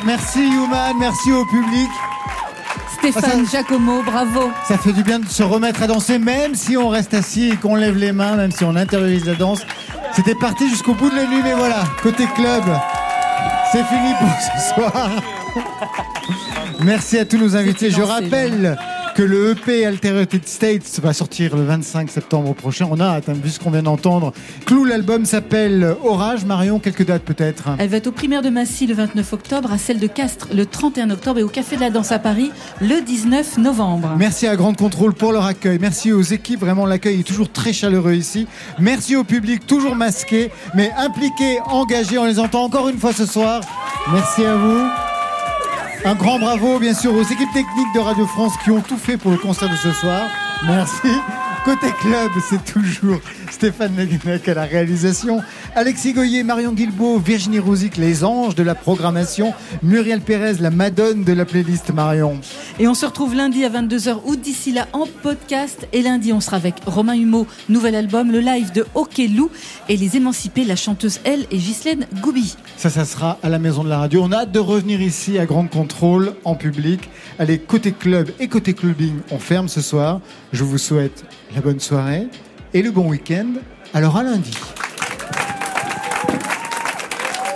Merci 0.04 0.40
Human, 0.40 0.96
merci 0.98 1.32
au 1.32 1.44
public. 1.44 1.88
Stéphane 2.98 3.46
Giacomo, 3.48 4.02
bravo. 4.02 4.50
Ça 4.66 4.76
fait 4.78 4.92
du 4.92 5.02
bien 5.02 5.20
de 5.20 5.28
se 5.28 5.42
remettre 5.42 5.82
à 5.82 5.86
danser, 5.86 6.18
même 6.18 6.54
si 6.54 6.76
on 6.76 6.88
reste 6.88 7.14
assis 7.14 7.50
et 7.50 7.56
qu'on 7.56 7.76
lève 7.76 7.96
les 7.96 8.12
mains, 8.12 8.36
même 8.36 8.50
si 8.50 8.64
on 8.64 8.76
intériorise 8.76 9.24
la 9.24 9.34
danse. 9.34 9.62
C'était 10.14 10.34
parti 10.34 10.68
jusqu'au 10.68 10.94
bout 10.94 11.10
de 11.10 11.16
la 11.16 11.26
nuit, 11.26 11.40
mais 11.42 11.54
voilà, 11.54 11.84
côté 12.02 12.26
club, 12.34 12.64
c'est 13.72 13.84
fini 13.84 14.12
pour 14.18 14.28
ce 14.40 14.74
soir. 14.74 15.10
Merci 16.80 17.18
à 17.18 17.24
tous 17.24 17.38
nos 17.38 17.56
invités. 17.56 17.90
Je 17.90 18.02
rappelle 18.02 18.76
que 19.14 19.22
le 19.22 19.50
EP 19.50 19.84
Altered 19.84 20.46
States 20.46 21.00
va 21.02 21.12
sortir 21.12 21.56
le 21.56 21.64
25 21.64 22.10
septembre 22.10 22.54
prochain. 22.54 22.88
On 22.90 22.98
a 23.00 23.04
hâte, 23.04 23.28
hein, 23.28 23.34
vu 23.34 23.50
ce 23.50 23.60
qu'on 23.60 23.70
vient 23.70 23.82
d'entendre. 23.82 24.32
Clou, 24.64 24.84
l'album 24.84 25.24
s'appelle 25.24 25.96
Orage. 26.04 26.44
Marion, 26.44 26.78
quelques 26.78 27.04
dates 27.04 27.22
peut-être 27.22 27.70
Elle 27.78 27.88
va 27.88 27.98
être 27.98 28.06
au 28.06 28.12
primaire 28.12 28.42
de 28.42 28.48
Massy 28.48 28.86
le 28.86 28.94
29 28.94 29.32
octobre, 29.32 29.72
à 29.72 29.78
celle 29.78 29.98
de 29.98 30.06
Castres 30.06 30.48
le 30.54 30.66
31 30.66 31.10
octobre 31.10 31.40
et 31.40 31.42
au 31.42 31.48
Café 31.48 31.76
de 31.76 31.80
la 31.80 31.90
Danse 31.90 32.12
à 32.12 32.18
Paris 32.18 32.50
le 32.80 33.00
19 33.00 33.58
novembre. 33.58 34.14
Merci 34.18 34.46
à 34.46 34.56
Grande 34.56 34.76
Contrôle 34.76 35.14
pour 35.14 35.32
leur 35.32 35.44
accueil. 35.44 35.78
Merci 35.80 36.12
aux 36.12 36.22
équipes. 36.22 36.60
Vraiment, 36.60 36.86
l'accueil 36.86 37.20
est 37.20 37.24
toujours 37.24 37.50
très 37.50 37.72
chaleureux 37.72 38.14
ici. 38.14 38.46
Merci 38.78 39.16
au 39.16 39.24
public, 39.24 39.66
toujours 39.66 39.94
masqué, 39.94 40.50
mais 40.74 40.90
impliqué, 40.96 41.58
engagé. 41.66 42.18
On 42.18 42.24
les 42.24 42.38
entend 42.38 42.64
encore 42.64 42.88
une 42.88 42.98
fois 42.98 43.12
ce 43.12 43.26
soir. 43.26 43.60
Merci 44.12 44.44
à 44.44 44.56
vous. 44.56 45.01
Un 46.04 46.14
grand 46.16 46.40
bravo, 46.40 46.80
bien 46.80 46.94
sûr, 46.94 47.14
aux 47.14 47.22
équipes 47.22 47.52
techniques 47.54 47.94
de 47.94 48.00
Radio 48.00 48.26
France 48.26 48.52
qui 48.64 48.70
ont 48.70 48.80
tout 48.80 48.96
fait 48.96 49.16
pour 49.16 49.30
le 49.30 49.36
concert 49.36 49.68
de 49.68 49.76
ce 49.76 49.92
soir. 49.92 50.28
Merci. 50.66 51.08
Côté 51.64 51.86
club, 52.00 52.32
c'est 52.50 52.64
toujours 52.64 53.20
Stéphane 53.48 53.96
Leguenec 53.96 54.48
à 54.48 54.54
la 54.54 54.64
réalisation, 54.64 55.40
Alexis 55.76 56.12
Goyer, 56.12 56.42
Marion 56.42 56.72
Guilbault, 56.72 57.18
Virginie 57.18 57.60
Rouzic, 57.60 57.96
les 57.98 58.24
anges 58.24 58.56
de 58.56 58.64
la 58.64 58.74
programmation, 58.74 59.54
Muriel 59.80 60.20
Pérez, 60.20 60.54
la 60.58 60.70
madone 60.70 61.22
de 61.22 61.32
la 61.32 61.44
playlist 61.44 61.92
Marion. 61.94 62.40
Et 62.80 62.88
on 62.88 62.94
se 62.94 63.06
retrouve 63.06 63.36
lundi 63.36 63.64
à 63.64 63.70
22h 63.70 64.22
ou 64.24 64.34
d'ici 64.34 64.72
là 64.72 64.88
en 64.92 65.06
podcast. 65.22 65.86
Et 65.92 66.02
lundi, 66.02 66.32
on 66.32 66.40
sera 66.40 66.56
avec 66.56 66.74
Romain 66.84 67.14
Humeau, 67.14 67.46
nouvel 67.68 67.94
album, 67.94 68.32
le 68.32 68.40
live 68.40 68.72
de 68.72 68.84
Hockey 68.96 69.28
Lou 69.28 69.48
et 69.88 69.96
les 69.96 70.16
émancipés, 70.16 70.64
la 70.64 70.76
chanteuse 70.76 71.20
Elle 71.22 71.46
et 71.52 71.58
Ghislaine 71.58 72.06
Goubi. 72.20 72.56
Ça, 72.76 72.90
ça 72.90 73.04
sera 73.04 73.38
à 73.40 73.48
la 73.48 73.60
maison 73.60 73.84
de 73.84 73.88
la 73.88 73.98
radio. 73.98 74.22
On 74.24 74.32
a 74.32 74.38
hâte 74.38 74.52
de 74.52 74.58
revenir 74.58 75.00
ici 75.00 75.38
à 75.38 75.46
Grande 75.46 75.70
Contrôle 75.70 76.34
en 76.44 76.56
public. 76.56 77.08
Allez, 77.38 77.58
côté 77.58 77.92
club 77.92 78.30
et 78.40 78.48
côté 78.48 78.74
clubbing, 78.74 79.14
on 79.30 79.38
ferme 79.38 79.68
ce 79.68 79.80
soir. 79.80 80.20
Je 80.52 80.64
vous 80.64 80.78
souhaite 80.78 81.24
la 81.54 81.60
bonne 81.60 81.80
soirée 81.80 82.26
et 82.74 82.82
le 82.82 82.90
bon 82.90 83.08
week-end. 83.08 83.54
Alors 83.94 84.16
à 84.16 84.22
lundi. 84.22 84.56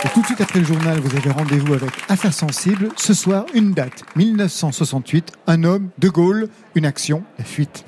Et 0.03 0.09
tout 0.09 0.21
de 0.21 0.25
suite 0.25 0.41
après 0.41 0.59
le 0.59 0.65
journal, 0.65 0.99
vous 0.99 1.15
avez 1.15 1.31
rendez-vous 1.31 1.73
avec 1.73 1.89
Affaires 2.07 2.33
sensibles. 2.33 2.89
Ce 2.97 3.13
soir, 3.13 3.45
une 3.53 3.73
date, 3.73 4.03
1968, 4.15 5.33
un 5.47 5.63
homme, 5.63 5.89
De 5.97 6.09
Gaulle, 6.09 6.49
une 6.75 6.85
action, 6.85 7.23
la 7.39 7.43
fuite. 7.43 7.83